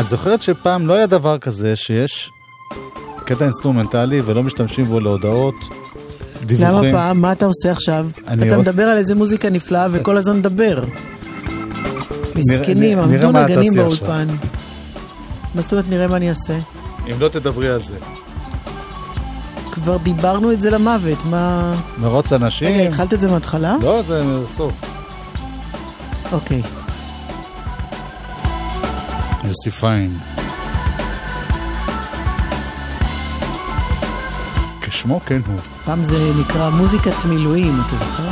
את 0.00 0.06
זוכרת 0.06 0.42
שפעם 0.42 0.86
לא 0.86 0.94
היה 0.94 1.06
דבר 1.06 1.38
כזה 1.38 1.76
שיש 1.76 2.30
קטע 3.24 3.44
אינסטרומנטלי 3.44 4.20
ולא 4.24 4.42
משתמשים 4.42 4.84
בו 4.84 5.00
להודעות, 5.00 5.54
דיווחים? 6.44 6.68
למה 6.68 6.98
פעם? 6.98 7.20
מה 7.20 7.32
אתה 7.32 7.46
עושה 7.46 7.70
עכשיו? 7.72 8.06
אני 8.28 8.46
אתה 8.46 8.54
עוד- 8.56 8.62
מדבר 8.64 8.82
על 8.82 8.96
איזה 8.98 9.14
מוזיקה 9.14 9.50
נפלאה 9.50 9.86
וכל 9.92 10.16
הזמן 10.16 10.36
מדבר. 10.38 10.84
מסכנים, 12.34 12.98
עמדו 12.98 13.32
נגנים 13.32 13.72
באולפן. 13.76 14.28
מה 15.54 15.60
זאת 15.62 15.72
אומרת 15.72 15.84
נראה 15.88 16.08
מה 16.08 16.16
אני 16.16 16.28
אעשה? 16.28 16.58
אם 17.10 17.20
לא 17.20 17.28
תדברי 17.28 17.68
על 17.68 17.82
זה. 17.82 17.94
כבר 19.72 19.96
דיברנו 19.96 20.52
את 20.52 20.60
זה 20.60 20.70
למוות, 20.70 21.24
מה... 21.30 21.74
מרוץ 21.98 22.32
אנשים? 22.32 22.68
רגע, 22.68 22.82
התחלת 22.88 23.14
את 23.14 23.20
זה 23.20 23.28
מההתחלה? 23.28 23.76
לא, 23.82 24.02
זה 24.02 24.24
סוף. 24.46 24.72
אוקיי. 26.32 26.62
יוסי 29.44 29.70
פיין. 29.70 30.18
כשמו 35.02 35.20
כן 35.20 35.40
הוא. 35.46 35.60
פעם 35.84 36.04
זה 36.04 36.32
נקרא 36.40 36.70
מוזיקת 36.70 37.24
מילואים, 37.28 37.72
אתה 37.86 37.96
זוכר? 37.96 38.28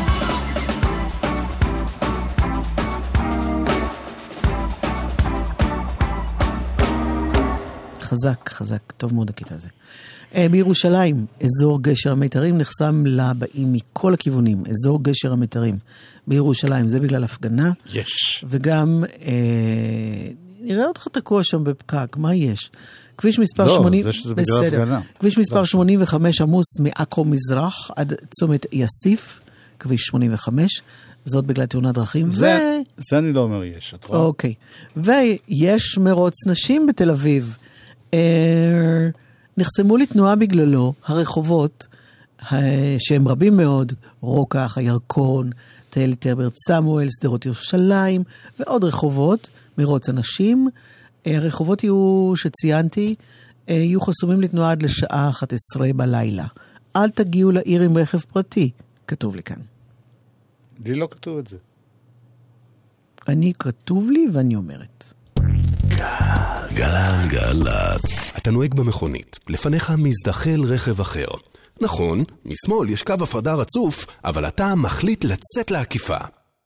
חזק, 8.01 8.49
חזק, 8.49 8.93
טוב 8.97 9.15
מאוד 9.15 9.31
הקטע 9.31 9.55
הזה. 9.55 9.69
אה, 10.35 10.47
בירושלים, 10.51 11.27
אזור 11.41 11.83
גשר 11.83 12.13
המיתרים 12.13 12.59
נחסם 12.59 13.07
לבאים 13.07 13.73
מכל 13.73 14.15
הכיוונים, 14.15 14.63
אזור 14.71 15.03
גשר 15.03 15.33
המיתרים 15.33 15.79
בירושלים, 16.27 16.89
זה 16.89 17.01
בגלל 17.01 17.25
הפגנה. 17.25 17.73
יש. 17.95 18.45
וגם, 18.49 19.05
אה, 19.23 20.31
נראה 20.61 20.85
אותך 20.87 21.09
תקוע 21.13 21.43
שם 21.43 21.65
בפקק, 21.65 22.17
מה 22.17 22.35
יש? 22.35 22.71
כביש 23.21 23.39
מספר 23.39 23.67
לא, 23.67 23.75
80... 23.75 24.03
זה 24.03 24.13
שזה 24.13 24.35
בגלל 24.35 24.67
הפגנה. 24.67 25.01
כביש 25.19 25.39
מספר 25.39 25.59
לא. 25.59 25.65
85 25.65 26.41
עמוס 26.41 26.81
מעכו 26.81 27.25
מזרח 27.25 27.91
עד 27.97 28.15
צומת 28.31 28.67
יאסיף, 28.73 29.41
כביש 29.79 30.03
85, 30.03 30.83
זאת 31.25 31.47
בגלל 31.47 31.67
תאונת 31.67 31.95
דרכים. 31.95 32.31
זה, 32.31 32.81
זה 32.97 33.19
אני 33.19 33.33
לא 33.33 33.41
אומר 33.41 33.65
יש, 33.65 33.95
את 33.95 34.11
רואה? 34.11 34.21
אוקיי. 34.21 34.55
ויש 34.97 35.99
מרוץ 35.99 36.47
נשים 36.47 36.87
בתל 36.87 37.11
אביב. 37.11 37.57
אה, 38.15 39.09
נחסמו 39.57 39.97
לתנועה 39.97 40.37
בגללו 40.37 40.93
הרחובות, 41.07 41.87
אה, 42.53 42.97
שהם 42.99 43.29
רבים 43.29 43.57
מאוד, 43.57 43.93
רוקח, 44.21 44.79
הירקון, 44.79 45.51
תל 45.91 46.15
טרברט 46.15 46.57
סמואל, 46.57 47.09
שדרות 47.11 47.47
ירושלים, 47.47 48.23
ועוד 48.59 48.85
רחובות, 48.85 49.49
מרוץ 49.79 50.09
הנשים. 50.09 50.69
אה, 51.27 51.37
הרחובות 51.37 51.85
יהיו, 51.85 52.33
שציינתי, 52.37 53.15
אה, 53.69 53.75
יהיו 53.75 54.01
חסומים 54.01 54.41
לתנועה 54.41 54.71
עד 54.71 54.83
לשעה 54.83 55.29
11 55.29 55.93
בלילה. 55.93 56.47
אל 56.97 57.11
תגיעו 57.11 57.51
לעיר 57.51 57.83
עם 57.83 57.99
רכב 57.99 58.19
פרטי, 58.19 58.71
כתוב 59.07 59.37
לי 59.37 59.43
כאן. 59.43 59.57
לי 60.85 60.95
לא 60.95 61.09
כתוב 61.11 61.39
את 61.39 61.47
זה. 61.47 61.57
אני, 63.29 63.53
כתוב 63.59 64.11
לי 64.11 64.27
ואני 64.33 64.57
אומרת. 64.57 65.13
גלגלצ. 66.75 68.31
אתה 68.39 68.51
נוהג 68.51 68.75
במכונית, 68.75 69.39
לפניך 69.49 69.93
מזדחל 69.99 70.61
רכב 70.65 71.01
אחר. 71.01 71.27
נכון, 71.81 72.25
משמאל 72.45 72.89
יש 72.89 73.03
קו 73.03 73.15
הפרדה 73.21 73.55
רצוף, 73.55 74.07
אבל 74.25 74.49
אתה 74.49 74.75
מחליט 74.75 75.25
לצאת 75.25 75.71
לעקיפה. 75.71 76.19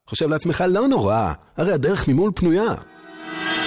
חושב 0.07 0.29
לעצמך, 0.29 0.63
לא 0.69 0.87
נורא, 0.87 1.33
הרי 1.57 1.73
הדרך 1.73 2.07
ממול 2.07 2.31
פנויה. 2.35 2.73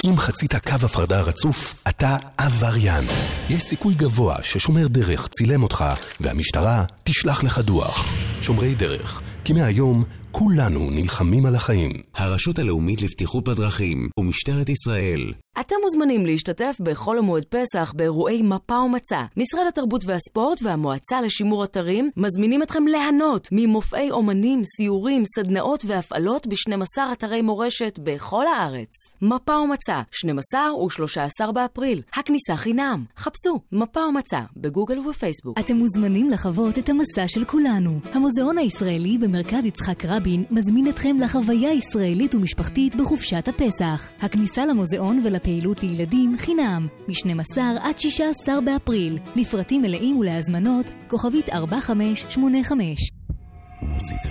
אם 0.05 0.17
חצית 0.17 0.55
קו 0.55 0.85
הפרדה 0.85 1.21
רצוף, 1.21 1.83
אתה 1.89 2.17
עבריין. 2.37 3.05
יש 3.49 3.63
סיכוי 3.63 3.93
גבוה 3.93 4.35
ששומר 4.43 4.87
דרך 4.87 5.27
צילם 5.27 5.63
אותך, 5.63 5.85
והמשטרה 6.19 6.83
תשלח 7.03 7.43
לך 7.43 7.59
דוח. 7.59 8.05
שומרי 8.41 8.75
דרך, 8.75 9.21
כי 9.43 9.53
מהיום 9.53 10.03
כולנו 10.31 10.89
נלחמים 10.91 11.45
על 11.45 11.55
החיים. 11.55 11.91
הרשות 12.15 12.59
הלאומית 12.59 13.01
לבטיחות 13.01 13.43
בדרכים 13.43 14.09
ומשטרת 14.19 14.69
ישראל 14.69 15.33
אתם 15.59 15.75
מוזמנים 15.83 16.25
להשתתף 16.25 16.77
בחול 16.79 17.17
המועד 17.17 17.43
פסח 17.49 17.93
באירועי 17.95 18.41
מפה 18.41 18.73
ומצה. 18.73 19.25
משרד 19.37 19.67
התרבות 19.67 20.05
והספורט 20.05 20.59
והמועצה 20.61 21.21
לשימור 21.21 21.63
אתרים 21.63 22.09
מזמינים 22.17 22.63
אתכם 22.63 22.87
ליהנות 22.87 23.47
ממופעי 23.51 24.11
אומנים, 24.11 24.61
סיורים, 24.77 25.23
סדנאות 25.35 25.85
והפעלות 25.87 26.47
ב-12 26.47 27.01
אתרי 27.11 27.41
מורשת 27.41 27.99
בכל 28.03 28.47
הארץ. 28.47 28.89
מפה 29.21 29.51
ומצה, 29.51 30.01
12 30.11 30.73
ו-13 30.75 31.51
באפריל. 31.51 32.01
הכניסה 32.13 32.55
חינם. 32.55 33.03
חפשו 33.17 33.59
מפה 33.71 33.99
ומצה 33.99 34.39
בגוגל 34.57 34.99
ובפייסבוק. 34.99 35.59
אתם 35.59 35.75
מוזמנים 35.75 36.29
לחוות 36.29 36.77
את 36.77 36.89
המסע 36.89 37.27
של 37.27 37.45
כולנו. 37.45 37.99
המוזיאון 38.13 38.57
הישראלי 38.57 39.17
במרכז 39.17 39.65
יצחק 39.65 40.05
רבין 40.05 40.43
מזמין 40.51 40.89
אתכם 40.89 41.17
לחוויה 41.19 41.73
ישראלית 41.73 42.35
ומשפחתית 42.35 42.95
בחופשת 42.95 43.47
הפסח. 43.47 44.11
הכניסה 44.21 44.65
למוזיאון 44.65 45.21
ולפעילות 45.49 45.83
לילדים 45.83 46.35
חינם, 46.39 46.87
מ-12 47.07 47.57
עד 47.81 47.99
16 47.99 48.61
באפריל. 48.61 49.17
לפרטים 49.35 49.81
מלאים 49.81 50.17
ולהזמנות, 50.17 50.91
כוכבית 51.07 51.49
4585. 51.49 53.11
מוזיקה 53.81 54.29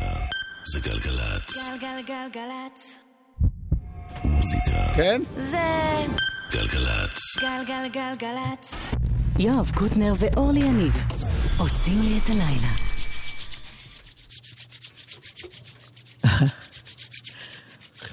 זה 0.64 0.80
גלגלצ. 0.80 1.56
גלגלגלגלצ. 1.80 2.98
מוזיקה 4.24 4.92
כן? 4.96 5.22
זה 5.36 6.06
גלגלצ. 6.52 7.18
גלגלגלגלצ. 7.40 8.74
יואב 9.38 9.70
קוטנר 9.74 10.12
ואורלי 10.18 10.60
יניב 10.60 10.92
עושים 11.58 12.02
לי 12.02 12.18
את 12.24 12.30
הלילה. 12.30 12.72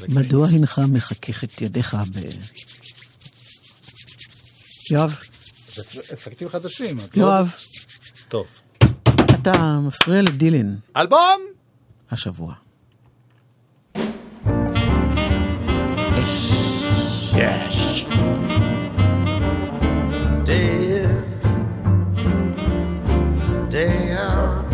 מדוע 0.09 0.47
הנך 0.47 0.81
מחכך 0.91 1.43
את 1.43 1.61
ידיך 1.61 1.97
ב... 2.13 2.19
יואב, 4.91 5.19
אפקטים 6.13 6.49
חדשים. 6.49 6.97
לא- 6.97 7.03
יואב, 7.15 7.53
טוב. 8.27 8.47
אתה 9.33 9.79
מפריע 9.79 10.21
לדילן 10.21 10.75
אלבום! 10.97 11.41
השבוע. 12.11 12.53
יש. 17.37 18.05
day 20.45 21.01
in, 21.01 21.13
day 23.73 23.97
out. 24.27 24.65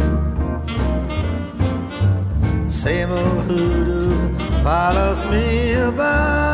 Same 2.84 3.12
old 3.21 3.41
hoodoo 3.47 4.10
follows 4.65 5.21
me 5.32 5.45
about. 5.89 6.51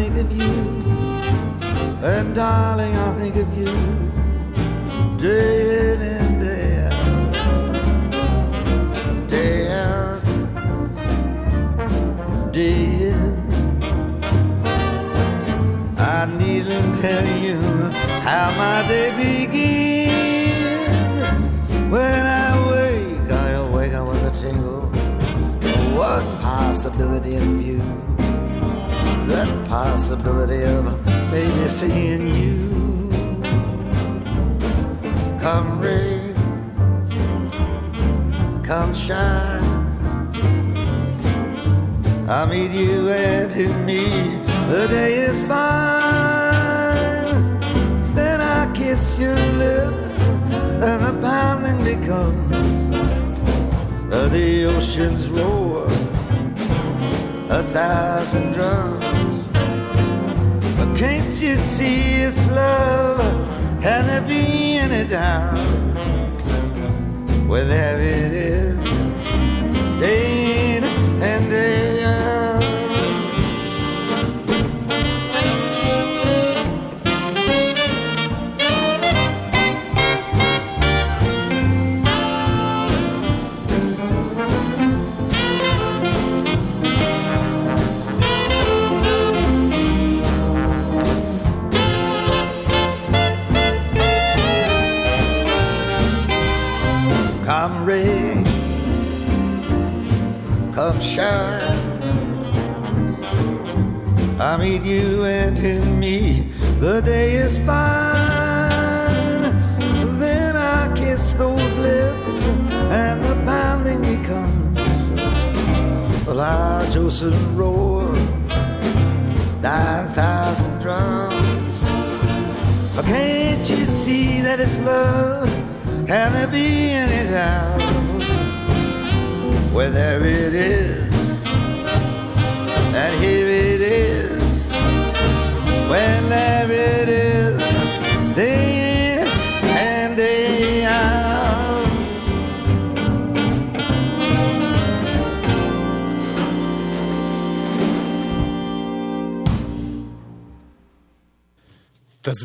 Think 0.00 0.16
of 0.16 0.32
you. 0.32 0.52
And 2.02 2.34
darling, 2.34 2.96
I 2.96 3.12
think 3.20 3.36
of 3.36 3.48
you 3.58 3.66
day 5.18 5.92
in 5.92 6.00
and 6.00 6.40
day 6.40 6.88
out. 6.88 7.32
Day 9.28 9.70
out 9.70 10.22
day 12.52 12.84
in. 13.10 13.36
I 15.98 16.24
needn't 16.42 16.94
tell 17.04 17.26
you 17.46 17.58
how 18.28 18.46
my 18.62 18.78
day 18.88 19.10
begins. 19.22 20.90
When 21.92 22.22
I 22.46 22.50
wake, 22.70 23.30
I 23.30 23.50
awaken 23.64 24.06
with 24.06 24.30
a 24.30 24.32
tingle. 24.40 24.86
One 25.94 26.26
possibility 26.38 27.32
in 27.36 27.60
view. 27.60 28.19
That 29.30 29.68
possibility 29.68 30.62
of 30.64 30.84
maybe 31.30 31.68
seeing 31.68 32.26
you. 32.40 32.56
Come 35.40 35.80
rain, 35.80 36.34
come 38.62 38.92
shine. 38.92 39.80
I 42.28 42.46
meet 42.46 42.70
you 42.70 43.08
and 43.10 43.50
to 43.50 43.68
me 43.84 44.04
the 44.68 44.86
day 44.88 45.14
is 45.14 45.40
fine. 45.42 45.60
Then 48.14 48.40
I 48.40 48.70
kiss 48.72 49.18
your 49.18 49.34
lips 49.34 50.20
and 50.88 51.04
the 51.04 51.12
pounding 51.20 51.82
becomes 51.84 52.54
uh, 54.12 54.28
the 54.28 54.64
ocean's 54.66 55.28
roar, 55.28 55.88
a 57.50 57.64
thousand 57.72 58.52
drums. 58.52 59.42
But 60.76 60.96
can't 60.96 61.42
you 61.42 61.56
see 61.56 62.22
it's 62.22 62.48
love? 62.48 63.18
Can 63.82 64.06
there 64.06 64.22
be 64.22 64.78
any 64.78 65.08
doubt? 65.08 65.58
Well, 67.48 67.66
there 67.66 67.98
it 67.98 68.32
is, 68.32 68.69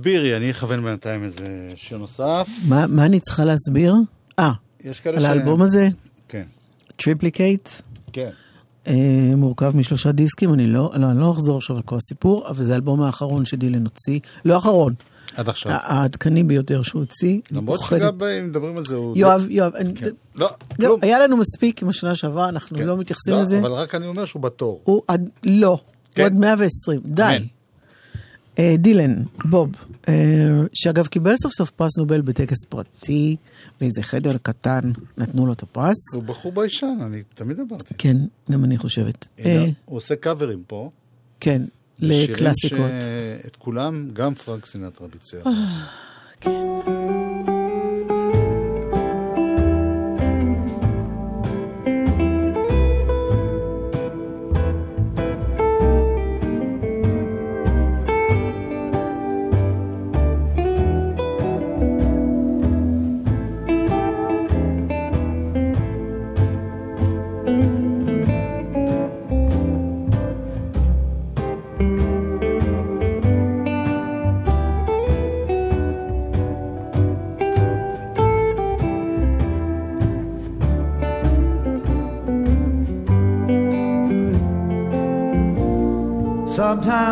תסבירי, 0.05 0.37
אני 0.37 0.51
אכוון 0.51 0.83
בינתיים 0.83 1.23
איזה 1.23 1.45
שיר 1.75 1.97
נוסף. 1.97 2.49
מה, 2.69 2.87
מה 2.87 3.05
אני 3.05 3.19
צריכה 3.19 3.45
להסביר? 3.45 3.95
אה, 4.39 4.51
על 4.85 4.93
ש- 4.93 5.25
האלבום 5.25 5.61
הזה? 5.61 5.87
כן. 6.29 6.43
Triplicate. 6.95 7.69
כן. 8.13 8.29
אה, 8.87 8.93
מורכב 9.37 9.75
משלושה 9.77 10.11
דיסקים, 10.11 10.53
אני 10.53 10.67
לא, 10.67 10.91
לא, 10.97 11.07
אני 11.11 11.19
לא 11.19 11.31
אחזור 11.31 11.57
עכשיו 11.57 11.75
על 11.75 11.81
כל 11.81 11.95
הסיפור, 11.95 12.47
אבל 12.49 12.63
זה 12.63 12.73
האלבום 12.73 13.01
האחרון 13.01 13.45
שדילן 13.45 13.83
הוציא, 13.83 14.19
לא 14.45 14.53
האחרון, 14.53 14.93
עד 15.35 15.49
עכשיו. 15.49 15.71
העדכני 15.83 16.43
ביותר 16.43 16.81
שהוא 16.81 16.99
הוציא. 17.01 17.33
אני 17.33 17.57
למרות. 17.57 17.79
שגם 17.89 18.17
אם 18.39 18.47
מדברים 18.47 18.77
על 18.77 18.85
זה, 18.85 18.95
הוא... 18.95 19.17
יואב, 19.17 19.45
יואב, 19.49 19.75
אני- 19.75 19.95
כן. 19.95 20.05
לא, 20.35 20.47
זהו, 20.79 20.87
כלום. 20.89 20.99
היה 21.01 21.19
לנו 21.19 21.37
מספיק 21.37 21.81
עם 21.81 21.89
השנה 21.89 22.15
שעברה, 22.15 22.49
אנחנו 22.49 22.77
כן. 22.77 22.83
לא 22.87 22.97
מתייחסים 22.97 23.33
לא, 23.33 23.41
לזה. 23.41 23.59
אבל 23.59 23.71
רק 23.71 23.95
אני 23.95 24.07
אומר 24.07 24.25
שהוא 24.25 24.41
בתור. 24.41 24.81
הוא 24.83 25.01
עד, 25.07 25.29
לא, 25.43 25.77
כן. 26.13 26.21
הוא 26.21 26.25
עד 26.25 26.35
120, 26.35 27.01
די. 27.05 27.37
אה, 28.59 28.75
דילן, 28.77 29.23
בוב, 29.45 29.69
אה, 30.07 30.13
שאגב 30.73 31.07
קיבל 31.07 31.37
סוף 31.37 31.53
סוף 31.53 31.69
פרס 31.69 31.97
נובל 31.97 32.21
בטקס 32.21 32.65
פרטי, 32.69 33.35
באיזה 33.81 34.03
חדר 34.03 34.37
קטן, 34.41 34.91
נתנו 35.17 35.45
לו 35.45 35.53
את 35.53 35.63
הפרס. 35.63 36.13
הוא 36.13 36.23
בחור 36.23 36.51
ביישן, 36.51 36.97
אני 37.01 37.23
תמיד 37.33 37.59
אמרתי. 37.59 37.93
כן, 37.97 38.17
גם 38.51 38.63
אני 38.63 38.77
חושבת. 38.77 39.27
הנה, 39.37 39.63
אה, 39.63 39.69
הוא 39.85 39.97
עושה 39.97 40.15
קאברים 40.15 40.63
פה. 40.67 40.89
כן, 41.39 41.61
לקלאסיקות. 41.99 42.79
שאת 43.43 43.55
כולם, 43.55 44.09
גם 44.13 44.33
פרנק 44.33 44.65
סינטרה 44.65 45.07
ביצע. 45.07 45.37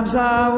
times 0.03 0.15
I 0.15 0.52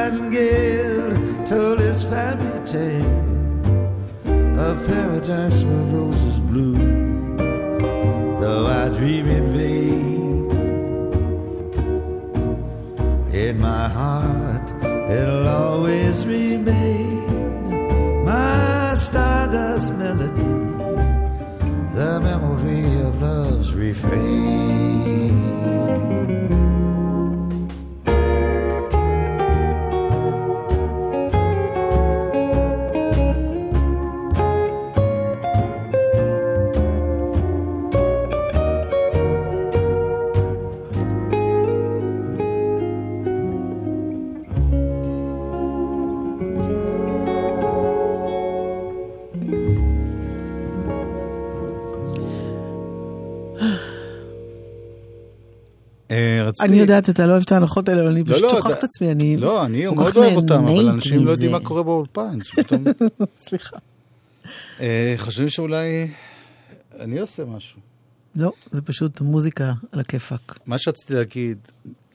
nightingale 0.00 1.44
told 1.44 1.78
his 1.78 2.04
family 2.04 2.66
tale 2.66 3.04
of 4.58 4.86
paradise 4.86 5.62
where 5.62 5.86
roses 5.94 6.40
bloom 6.40 7.36
though 8.40 8.66
I 8.66 8.88
dream 8.88 9.26
in 9.28 9.46
vain. 9.52 10.10
In 13.44 13.60
my 13.60 13.88
heart, 13.88 14.66
it'll 15.10 15.48
always 15.48 16.26
remain 16.26 18.24
my 18.24 18.94
stardust 18.94 19.92
melody, 19.94 20.54
the 21.94 22.20
memory 22.22 22.84
of 23.06 23.20
love's 23.20 23.74
refrain. 23.74 24.89
אני 56.62 56.76
יודעת, 56.76 57.10
אתה 57.10 57.26
לא 57.26 57.32
אוהב 57.32 57.42
את 57.46 57.52
ההנחות 57.52 57.88
האלה, 57.88 58.00
אבל 58.02 58.10
אני 58.10 58.20
לא, 58.24 58.34
פשוט 58.34 58.42
לא, 58.42 58.50
שוכחת 58.50 58.70
אתה- 58.70 58.78
את 58.78 58.84
עצמי, 58.84 59.10
אני 59.10 59.36
לא, 59.36 59.64
אני 59.64 59.86
מאוד 59.86 60.16
אוהב 60.16 60.36
אותם, 60.36 60.64
אבל 60.64 60.88
אנשים 60.88 61.24
לא 61.26 61.30
יודעים. 61.30 61.50
מה 61.52 61.60
קורה 61.60 61.82
באולפן. 61.82 62.38
סליחה. 63.46 63.76
אה, 64.80 65.14
חושבים 65.18 65.48
שאולי 65.48 66.08
אני 67.00 67.18
עושה 67.18 67.44
משהו. 67.44 67.80
לא, 68.36 68.52
זה 68.70 68.82
פשוט 68.82 69.20
מוזיקה 69.20 69.72
על 69.92 70.00
הכיפאק. 70.00 70.58
מה 70.66 70.78
שרציתי 70.78 71.14
להגיד, 71.14 71.58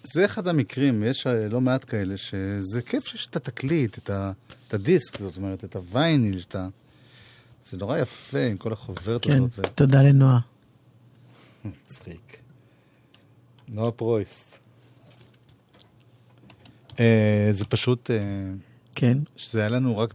זה 0.04 0.26
אחד 0.26 0.48
המקרים, 0.48 1.04
יש 1.04 1.28
לא 1.28 1.62
מעט 1.62 1.86
כאלה, 1.90 2.18
שזה 2.18 2.82
כיף 2.82 3.08
שיש 3.08 3.28
את 3.28 3.36
התקליט, 3.36 3.98
את, 3.98 4.10
ה, 4.10 4.32
את 4.68 4.74
הדיסק, 4.74 5.20
זאת 5.20 5.38
אומרת, 5.38 5.64
את 5.64 5.76
הווייניל, 5.76 6.42
את 6.50 6.56
ה... 6.56 6.68
זה 7.70 7.78
נורא 7.78 7.98
יפה 7.98 8.40
עם 8.40 8.58
כל 8.58 8.74
החוברת 8.74 9.22
כן, 9.26 9.32
הזאת. 9.38 9.60
ו... 9.60 9.62
תודה 9.76 10.02
לנועה. 10.04 10.40
מצחיק. 11.66 12.38
נועה 13.68 13.92
פרויסט. 13.92 14.58
אה, 17.00 17.50
זה 17.52 17.66
פשוט... 17.66 18.12
אה, 18.12 18.18
כן. 18.96 19.18
שזה 19.38 19.60
היה 19.60 19.70
לנו 19.70 19.98
רק 19.98 20.14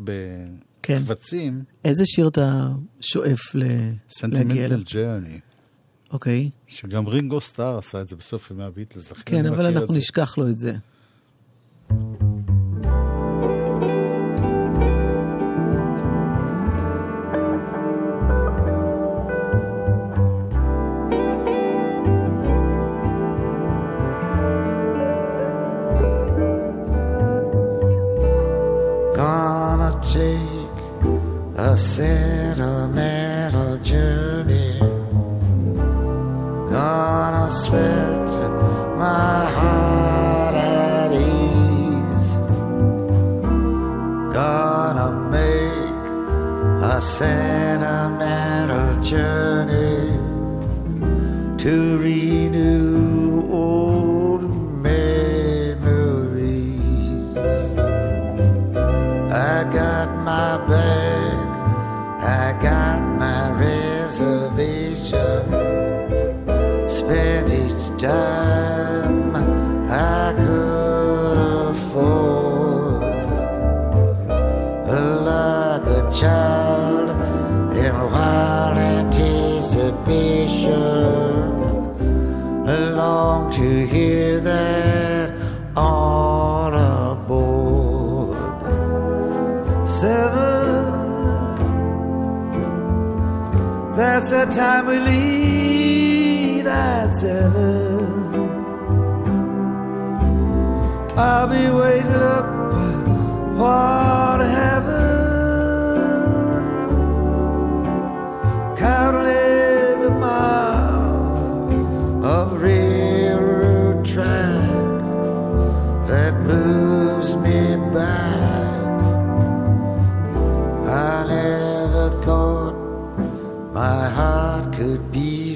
כן. 0.82 0.98
בקבצים. 0.98 1.64
איזה 1.84 2.04
שיר 2.06 2.28
אתה 2.28 2.68
שואף 3.00 3.40
להגיע 4.22 4.64
אליו? 4.64 4.78
ג'רני. 4.92 5.40
אוקיי. 6.12 6.50
שגם 6.68 7.06
רינגו 7.06 7.40
סטאר 7.40 7.78
עשה 7.78 8.00
את 8.00 8.08
זה 8.08 8.16
בסוף 8.16 8.50
ימי 8.50 8.64
הביטלס, 8.64 9.10
לכן 9.10 9.22
כן, 9.24 9.46
אבל 9.46 9.66
אנחנו. 9.66 9.94
נשכח 9.94 10.38
לו 10.38 10.48
את 10.48 10.58
זה. 10.58 10.74
say 31.80 32.09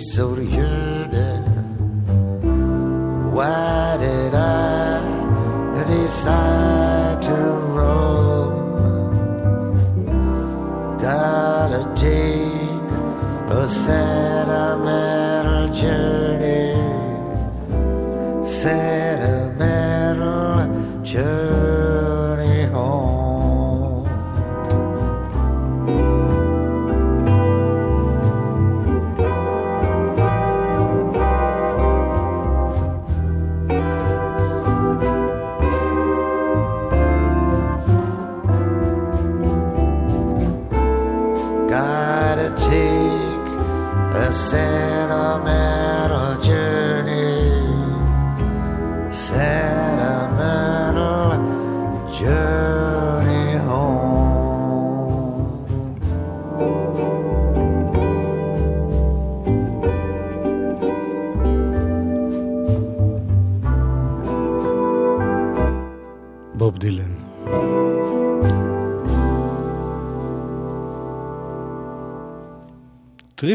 sorgen. 0.00 0.93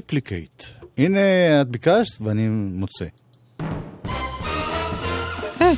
רפליקייט. 0.10 0.64
הנה, 0.98 1.20
את 1.62 1.70
ביקשת 1.70 2.22
ואני 2.22 2.48
מוצא. 2.50 3.06
אה, 5.62 5.72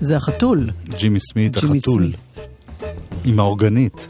זה 0.00 0.16
החתול. 0.16 0.70
ג'ימי 0.98 1.20
סמית, 1.20 1.56
החתול. 1.56 2.12
עם 3.24 3.40
האורגנית. 3.40 4.08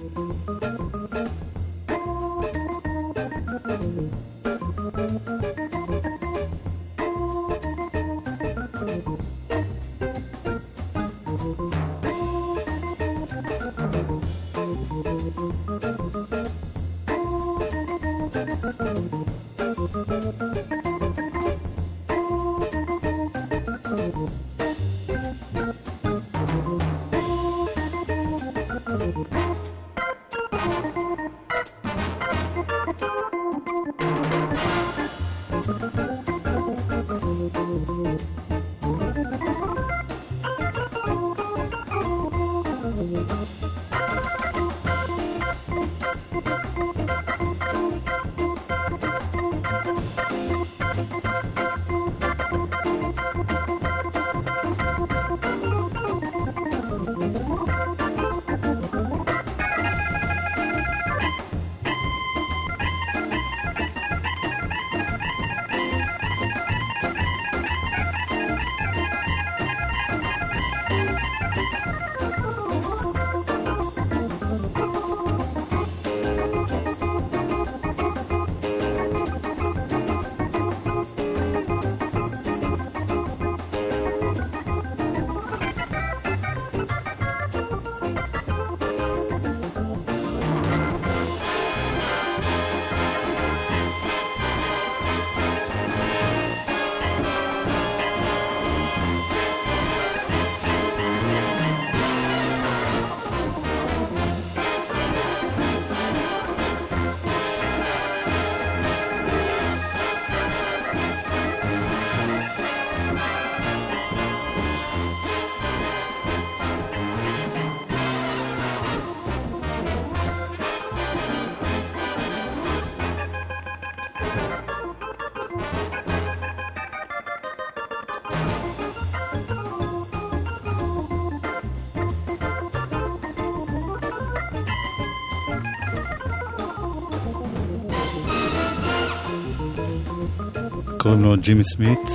קוראים 141.07 141.23
לו 141.23 141.37
ג'ימי 141.41 141.65
סמית. 141.65 142.11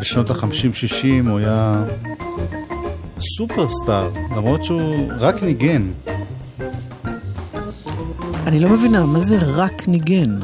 בשנות 0.00 0.30
ה-50-60 0.30 1.28
הוא 1.28 1.38
היה 1.38 1.84
סופרסטאר, 3.20 4.10
למרות 4.36 4.64
שהוא 4.64 5.12
רק 5.18 5.42
ניגן. 5.42 5.82
אני 8.46 8.60
לא 8.60 8.68
מבינה, 8.68 9.06
מה 9.06 9.20
זה 9.20 9.38
רק 9.40 9.88
ניגן? 9.88 10.40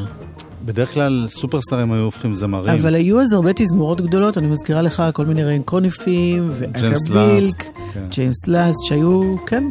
בדרך 0.65 0.93
כלל 0.93 1.27
סופרסטארים 1.29 1.91
היו 1.91 2.03
הופכים 2.03 2.33
זמרים. 2.33 2.79
אבל 2.79 2.95
היו 2.95 3.21
אז 3.21 3.33
הרבה 3.33 3.53
תזמורות 3.53 4.01
גדולות, 4.01 4.37
אני 4.37 4.47
מזכירה 4.47 4.81
לך 4.81 5.03
כל 5.13 5.25
מיני 5.25 5.43
ריי 5.43 5.61
קוניפים, 5.65 6.51
ג'יימס 6.59 7.09
ואקר 7.09 7.33
בילק, 7.33 7.63
לאסט, 7.65 7.77
כן. 7.93 8.03
ג'יימס 8.09 8.47
לאסט, 8.47 8.79
שהיו, 8.85 9.35
כן, 9.47 9.63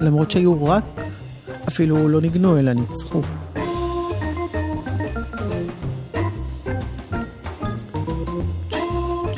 למרות 0.00 0.30
שהיו 0.30 0.66
רק, 0.66 0.84
אפילו 1.68 2.08
לא 2.08 2.20
ניגנו, 2.20 2.58
אלא 2.58 2.72
ניצחו. 2.72 3.22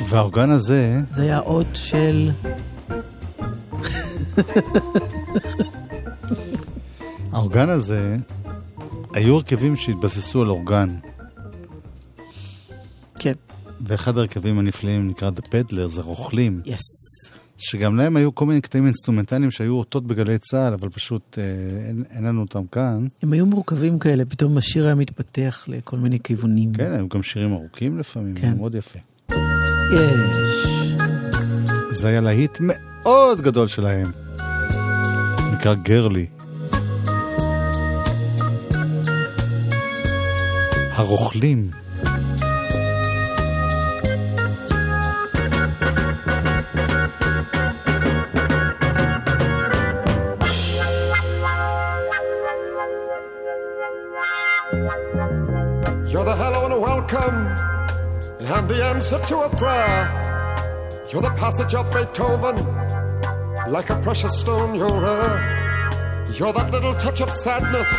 והאורגן 0.09 0.49
הזה, 0.49 0.99
זה 1.11 1.21
היה 1.21 1.39
אות 1.39 1.67
של... 1.73 2.31
האורגן 7.31 7.69
הזה, 7.69 8.17
היו 9.13 9.35
הרכבים 9.35 9.75
שהתבססו 9.75 10.41
על 10.41 10.49
אורגן. 10.49 10.95
כן. 13.19 13.33
ואחד 13.81 14.17
הרכבים 14.17 14.59
הנפלאים 14.59 15.07
נקרא 15.07 15.29
The 15.29 15.41
Peddlers, 15.41 15.99
הרוכלים. 15.99 16.61
yes. 16.65 16.81
שגם 17.57 17.95
להם 17.97 18.17
היו 18.17 18.35
כל 18.35 18.45
מיני 18.45 18.61
קטעים 18.61 18.85
אינסטרומנטליים 18.85 19.51
שהיו 19.51 19.73
אותות 19.73 20.07
בגלי 20.07 20.37
צה"ל, 20.37 20.73
אבל 20.73 20.89
פשוט 20.89 21.37
אה, 21.39 21.43
אין, 21.87 22.03
אין 22.09 22.23
לנו 22.23 22.41
אותם 22.41 22.65
כאן. 22.71 23.07
הם 23.21 23.33
היו 23.33 23.45
מורכבים 23.45 23.99
כאלה, 23.99 24.25
פתאום 24.25 24.57
השיר 24.57 24.85
היה 24.85 24.95
מתפתח 24.95 25.65
לכל 25.67 25.97
מיני 25.97 26.19
כיוונים. 26.19 26.73
כן, 26.73 26.91
היו 26.91 27.09
גם 27.09 27.23
שירים 27.23 27.53
ארוכים 27.53 27.99
לפעמים, 27.99 28.35
כן. 28.35 28.57
מאוד 28.57 28.75
יפה. 28.75 28.99
יש. 29.91 30.67
זה 31.89 32.07
היה 32.07 32.21
להיט 32.21 32.57
מאוד 32.61 33.41
גדול 33.41 33.67
שלהם. 33.67 34.11
נקרא 35.53 35.73
גרלי. 35.73 36.25
הרוכלים. 40.93 41.69
You're 56.11 56.25
the 56.25 56.35
hello 56.35 56.65
and 56.65 56.77
welcome, 56.89 57.37
and 58.39 58.69
the 58.69 58.83
answer 58.83 59.19
to 59.19 59.37
a 59.39 59.49
prayer. 59.49 61.05
You're 61.11 61.21
the 61.21 61.29
passage 61.31 61.75
of 61.75 61.91
Beethoven, 61.91 62.55
like 63.71 63.89
a 63.89 63.99
precious 64.01 64.39
stone. 64.39 64.75
You're 64.75 64.87
a, 64.87 66.27
you're 66.33 66.53
that 66.53 66.71
little 66.71 66.93
touch 66.93 67.21
of 67.21 67.29
sadness, 67.31 67.89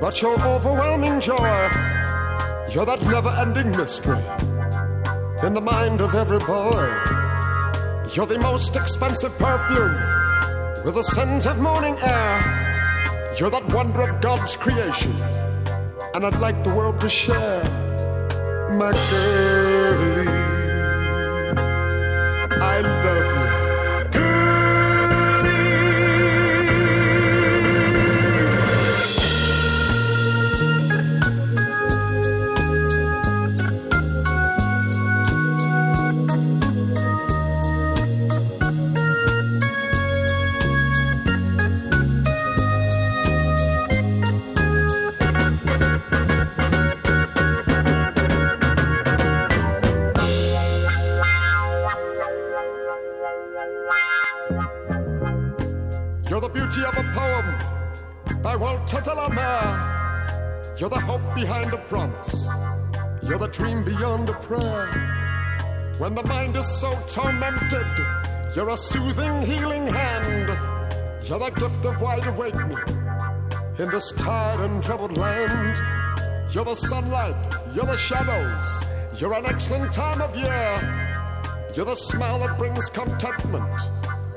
but 0.00 0.20
you're 0.20 0.40
overwhelming 0.40 1.20
joy. 1.20 1.36
You're 2.70 2.84
that 2.86 3.00
never-ending 3.02 3.70
mystery 3.70 4.22
in 5.42 5.54
the 5.54 5.60
mind 5.60 6.00
of 6.00 6.14
every 6.14 6.38
boy. 6.40 6.86
You're 8.12 8.26
the 8.26 8.38
most 8.42 8.76
expensive 8.76 9.36
perfume 9.38 9.94
with 10.84 10.96
a 10.98 11.04
scent 11.04 11.46
of 11.46 11.58
morning 11.60 11.96
air. 12.02 13.34
You're 13.38 13.50
that 13.50 13.72
wonder 13.72 14.02
of 14.02 14.20
God's 14.20 14.56
creation 14.56 15.12
and 16.14 16.24
I'd 16.24 16.40
like 16.40 16.64
the 16.64 16.74
world 16.74 17.00
to 17.00 17.08
share 17.08 17.87
my 18.78 18.92
girlie. 19.10 20.37
Soothing, 68.78 69.42
healing 69.42 69.86
hand. 69.86 70.48
You're 71.26 71.38
the 71.38 71.50
gift 71.50 71.84
of 71.84 72.00
wide 72.00 72.26
awakening 72.26 72.78
in 73.78 73.90
this 73.90 74.12
tired 74.12 74.60
and 74.60 74.82
troubled 74.82 75.16
land. 75.16 75.76
You're 76.54 76.64
the 76.64 76.74
sunlight, 76.74 77.36
you're 77.74 77.84
the 77.84 77.96
shadows, 77.96 78.84
you're 79.20 79.34
an 79.34 79.46
excellent 79.46 79.92
time 79.92 80.22
of 80.22 80.34
year. 80.36 81.08
You're 81.74 81.84
the 81.84 81.94
smile 81.94 82.38
that 82.40 82.56
brings 82.56 82.88
contentment. 82.88 83.72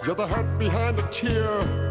You're 0.06 0.16
the 0.16 0.28
hurt 0.28 0.60
behind 0.60 1.00
a 1.00 1.08
tear. 1.10 1.91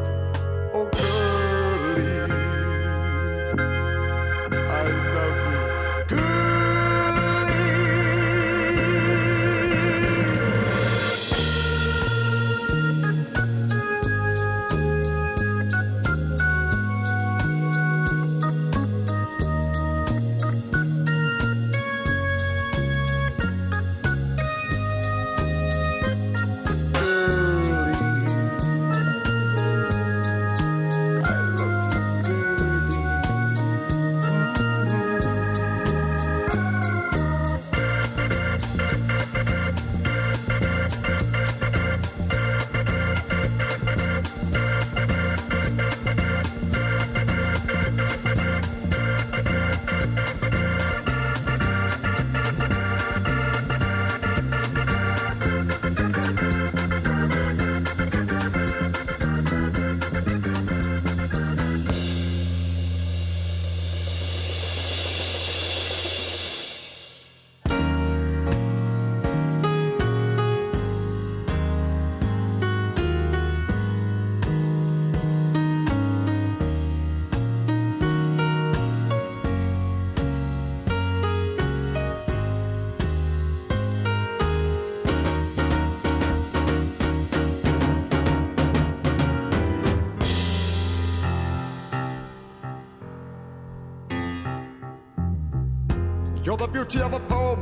Beauty 96.73 97.01
of 97.01 97.13
a 97.13 97.21
poem 97.21 97.61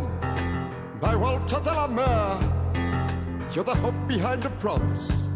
by 1.00 1.14
Walter 1.16 1.60
de 1.60 1.72
la 1.72 1.86
Mare. 1.86 2.38
You're 3.54 3.64
the 3.64 3.74
hope 3.74 4.00
behind 4.06 4.44
a 4.44 4.50
promise. 4.50 5.28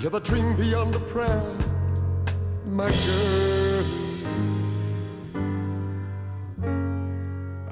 You're 0.00 0.10
the 0.10 0.20
dream 0.20 0.54
beyond 0.56 0.94
a 0.94 1.00
prayer, 1.00 1.42
my 2.66 2.90
girl. 3.06 3.84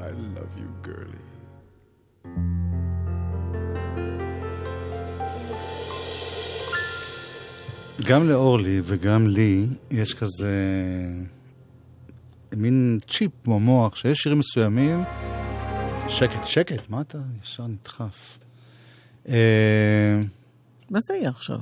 I 0.06 0.08
love 0.36 0.52
you. 0.56 0.70
girlie. 0.82 1.24
גם 8.04 8.28
לאורלי 8.28 8.80
וגם 8.84 9.26
לי 9.26 9.66
יש 9.90 10.14
כזה 10.14 10.54
מין 12.56 12.98
צ'יפ 13.08 13.30
במוח, 13.46 13.96
שיש 13.96 14.18
שירים 14.18 14.38
מסוימים, 14.38 15.04
שקט, 16.08 16.46
שקט, 16.46 16.90
מה 16.90 17.00
אתה 17.00 17.18
ישר 17.42 17.66
נדחף? 17.66 18.38
אה, 19.28 19.34
מה 20.90 20.98
זה 21.00 21.14
היה 21.14 21.28
עכשיו? 21.28 21.58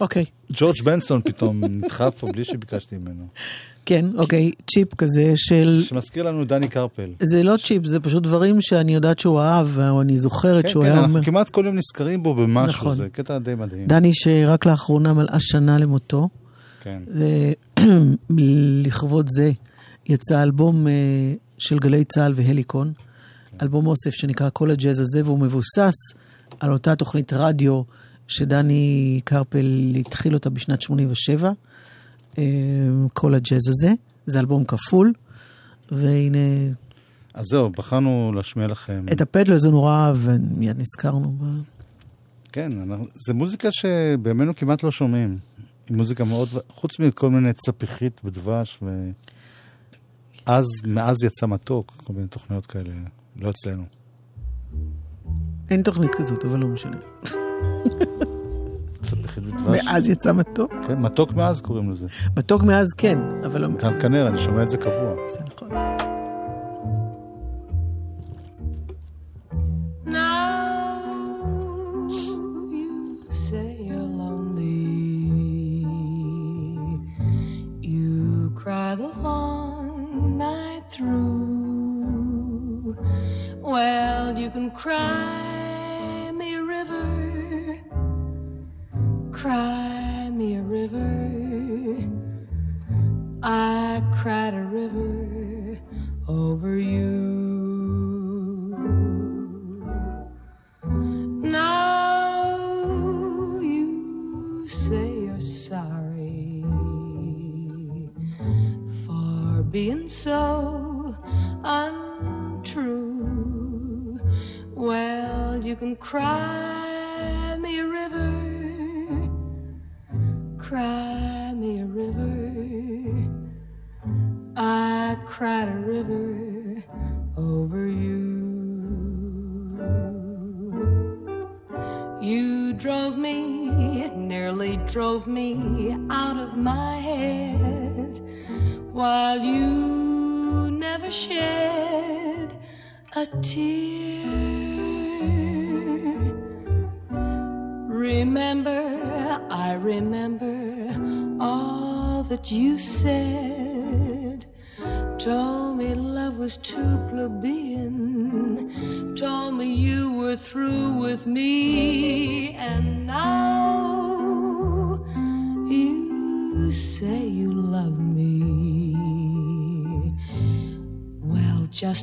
אוקיי. 0.00 0.24
ג'ורג' 0.52 0.82
בנסון 0.84 1.20
פתאום 1.22 1.64
נדחף 1.64 2.14
פה 2.18 2.26
בלי 2.32 2.44
שביקשתי 2.44 2.96
ממנו. 2.96 3.26
כן, 3.86 4.06
אוקיי, 4.16 4.50
צ'יפ 4.70 4.94
כזה 4.94 5.32
של... 5.36 5.82
שמזכיר 5.84 6.22
לנו 6.22 6.44
דני 6.44 6.68
קרפל. 6.68 7.10
זה 7.22 7.42
לא 7.42 7.54
צ'יפ, 7.64 7.86
זה 7.86 8.00
פשוט 8.00 8.22
דברים 8.22 8.60
שאני 8.60 8.94
יודעת 8.94 9.18
שהוא 9.18 9.40
אהב, 9.40 9.78
או 9.78 10.00
אני 10.00 10.18
זוכרת 10.18 10.62
כן, 10.62 10.68
שהוא 10.68 10.82
כן, 10.82 10.90
היה 10.90 10.98
אנחנו 10.98 11.12
אומר. 11.12 11.24
כמעט 11.24 11.50
כל 11.50 11.62
יום 11.66 11.76
נזכרים 11.76 12.22
בו 12.22 12.34
במשהו, 12.34 12.68
נכון. 12.68 12.94
זה 12.94 13.08
קטע 13.08 13.38
די 13.38 13.54
מדהים. 13.54 13.86
דני 13.86 14.10
שרק 14.14 14.66
לאחרונה 14.66 15.12
מלאה 15.12 15.40
שנה 15.40 15.78
למותו. 15.78 16.28
כן. 16.86 17.02
לכבוד 18.86 19.26
זה 19.28 19.50
יצא 20.08 20.42
אלבום 20.42 20.88
אה, 20.88 20.92
של 21.58 21.78
גלי 21.78 22.04
צה"ל 22.04 22.32
והליקון, 22.36 22.92
אלבום 23.62 23.86
אוסף 23.86 24.10
שנקרא 24.10 24.48
כל 24.52 24.70
הג'אז 24.70 25.00
הזה, 25.00 25.24
והוא 25.24 25.38
מבוסס 25.38 25.94
על 26.60 26.72
אותה 26.72 26.96
תוכנית 26.96 27.32
רדיו 27.32 27.82
שדני 28.28 29.20
קרפל 29.24 29.94
התחיל 30.00 30.34
אותה 30.34 30.50
בשנת 30.50 30.82
87, 30.82 31.52
אה, 32.38 32.44
כל 33.12 33.34
הג'אז 33.34 33.68
הזה. 33.68 33.92
זה 34.26 34.40
אלבום 34.40 34.64
כפול, 34.64 35.12
והנה, 35.90 36.38
אז 37.34 37.46
זהו, 37.46 37.70
בחרנו 37.70 38.32
להשמיע 38.34 38.66
לכם. 38.66 39.06
את 39.12 39.20
הפדלר 39.20 39.56
זה 39.56 39.70
נורא 39.70 39.92
אהב, 39.92 40.16
ומיד 40.20 40.80
נזכרנו 40.80 41.32
בה. 41.38 41.46
כן, 42.52 42.72
אנחנו, 42.82 43.06
זה 43.14 43.34
מוזיקה 43.34 43.68
שבימינו 43.72 44.56
כמעט 44.56 44.82
לא 44.82 44.90
שומעים. 44.90 45.38
היא 45.88 45.96
מוזיקה 45.96 46.24
מאוד, 46.24 46.48
חוץ 46.68 46.98
מכל 46.98 47.30
מיני 47.30 47.52
צפיחית 47.52 48.20
בדבש, 48.24 48.80
ואז, 50.46 50.66
מאז 50.84 51.22
יצא 51.24 51.46
מתוק, 51.46 52.02
כל 52.04 52.12
מיני 52.12 52.28
תוכניות 52.28 52.66
כאלה, 52.66 52.92
לא 53.36 53.50
אצלנו. 53.50 53.82
אין 55.70 55.82
תוכנית 55.82 56.10
כזאת, 56.14 56.44
אבל 56.44 56.58
לא 56.58 56.68
משנה. 56.68 56.96
צפיחית 59.02 59.44
בדבש. 59.44 59.84
מאז 59.84 60.08
יצא 60.08 60.32
מתוק? 60.32 60.72
כן, 60.86 60.98
מתוק 60.98 61.32
מאז 61.32 61.60
קוראים 61.60 61.90
לזה. 61.90 62.06
מתוק 62.36 62.62
מאז 62.62 62.86
כן, 62.96 63.18
אבל 63.46 63.60
לא... 63.60 63.68
דן 63.68 64.00
כנר, 64.00 64.28
אני 64.28 64.38
שומע 64.38 64.62
את 64.62 64.70
זה 64.70 64.76
קבוע. 64.76 65.14
זה 65.32 65.38
נכון. 65.46 65.68
Cry 78.66 78.96
the 78.96 79.06
long 79.06 80.36
night 80.36 80.82
through. 80.90 82.96
Well, 83.60 84.36
you 84.36 84.50
can 84.50 84.72
cry 84.72 85.55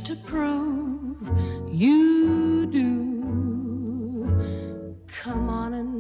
just 0.03 0.07
to 0.07 0.15
prove 0.33 1.23
you 1.71 2.67
do, 2.79 2.95
come 5.23 5.49
on 5.49 5.71
and 5.81 5.93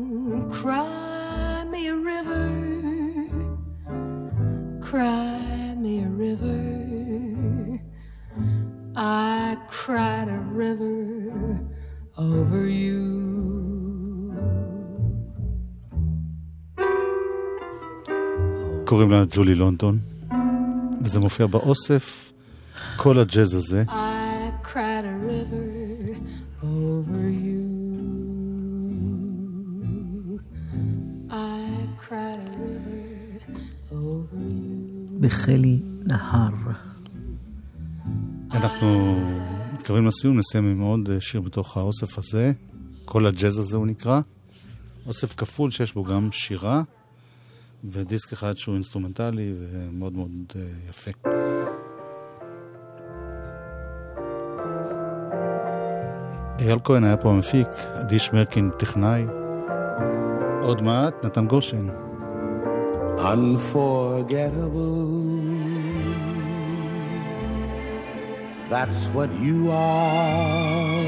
cry 0.58 1.64
me 1.72 1.86
a 1.86 1.96
river. 2.12 2.46
Cry 4.88 5.76
me 5.84 5.94
a 6.08 6.10
river. 6.26 6.64
I 8.96 9.56
cried 9.76 10.28
a 10.38 10.40
river 10.62 10.98
over 12.16 12.62
you. 12.66 13.06
קוראים 18.84 19.10
לה 19.10 19.24
ג'ולי 19.30 19.54
לונדון, 19.54 19.98
וזה 21.00 21.20
מופיע 21.20 21.46
באוסף, 21.46 22.21
כל 23.03 23.19
הג'אז 23.19 23.53
הזה. 23.53 23.83
I 23.87 24.67
cried 24.67 25.05
a 25.05 25.15
river 25.31 25.67
over 26.63 27.25
you. 27.45 27.63
I 31.29 31.63
cried 32.03 32.39
a 32.39 32.63
river 32.63 33.59
over 33.91 34.39
you. 34.39 35.19
בחלי 35.19 35.79
נהר. 36.03 36.49
אנחנו 38.51 39.19
מתקרבים 39.73 40.07
לסיום, 40.07 40.39
נסיים 40.39 40.65
עם 40.65 40.79
עוד 40.79 41.09
אה, 41.09 41.21
שיר 41.21 41.41
בתוך 41.41 41.77
האוסף 41.77 42.17
הזה. 42.17 42.51
כל 43.05 43.27
הג'אז 43.27 43.57
הזה 43.59 43.77
הוא 43.77 43.87
נקרא. 43.87 44.21
אוסף 45.05 45.35
כפול 45.35 45.71
שיש 45.71 45.93
בו 45.93 46.03
גם 46.03 46.29
שירה, 46.31 46.83
ודיסק 47.83 48.33
אחד 48.33 48.57
שהוא 48.57 48.75
אינסטרומנטלי 48.75 49.53
ומאוד 49.59 50.13
מאוד 50.13 50.31
אה, 50.55 50.61
יפה. 50.89 51.11
אייל 56.62 56.78
כהן 56.84 57.04
היה 57.04 57.16
פה 57.16 57.30
המפיק, 57.30 57.68
עדי 57.94 58.18
שמרקין 58.18 58.70
טכנאי. 58.78 59.24
עוד 60.62 60.82
מעט, 60.82 61.24
נתן 61.24 61.46
גושן. 61.46 61.88
Unforgettable. 63.18 65.08
That's 68.70 69.00
what 69.14 69.30
you 69.46 69.58
are. 69.70 70.98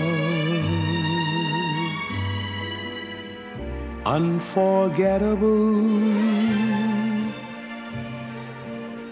Unforgettable. 4.16 5.70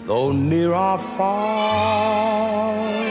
Though 0.07 0.31
near 0.33 0.73
or 0.73 0.97
far. 1.15 3.02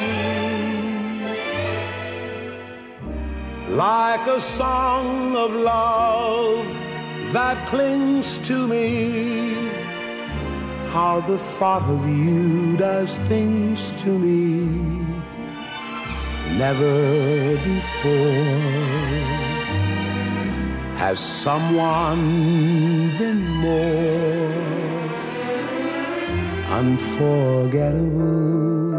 Like 3.73 4.27
a 4.27 4.39
song 4.39 5.35
of 5.35 5.51
love 5.51 6.67
that 7.33 7.67
clings 7.67 8.37
to 8.49 8.67
me. 8.67 9.71
How 10.89 11.21
the 11.21 11.39
thought 11.39 11.81
of 11.89 12.07
you 12.07 12.77
does 12.77 13.17
things 13.29 13.91
to 14.03 14.19
me. 14.19 15.03
never 16.57 17.57
before. 17.57 18.51
Has 21.01 21.19
someone 21.19 22.21
been 23.17 23.41
more 23.65 24.53
unforgettable 26.79 28.93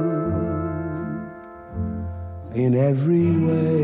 in 2.55 2.75
every 2.75 3.31
way? 3.31 3.84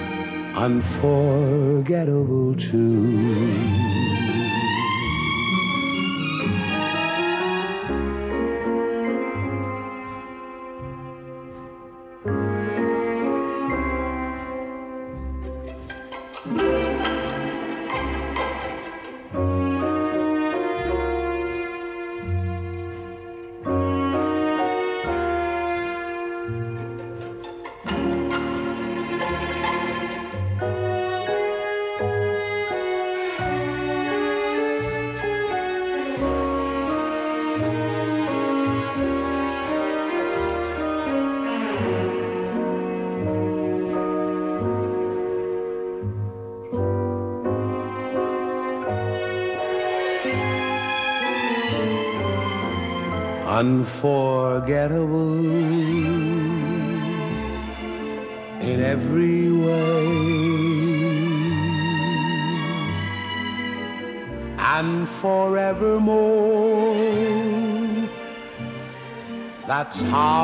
unforgettable 0.55 2.55
too. 2.55 4.30
perhaps 69.91 70.09
how 70.09 70.40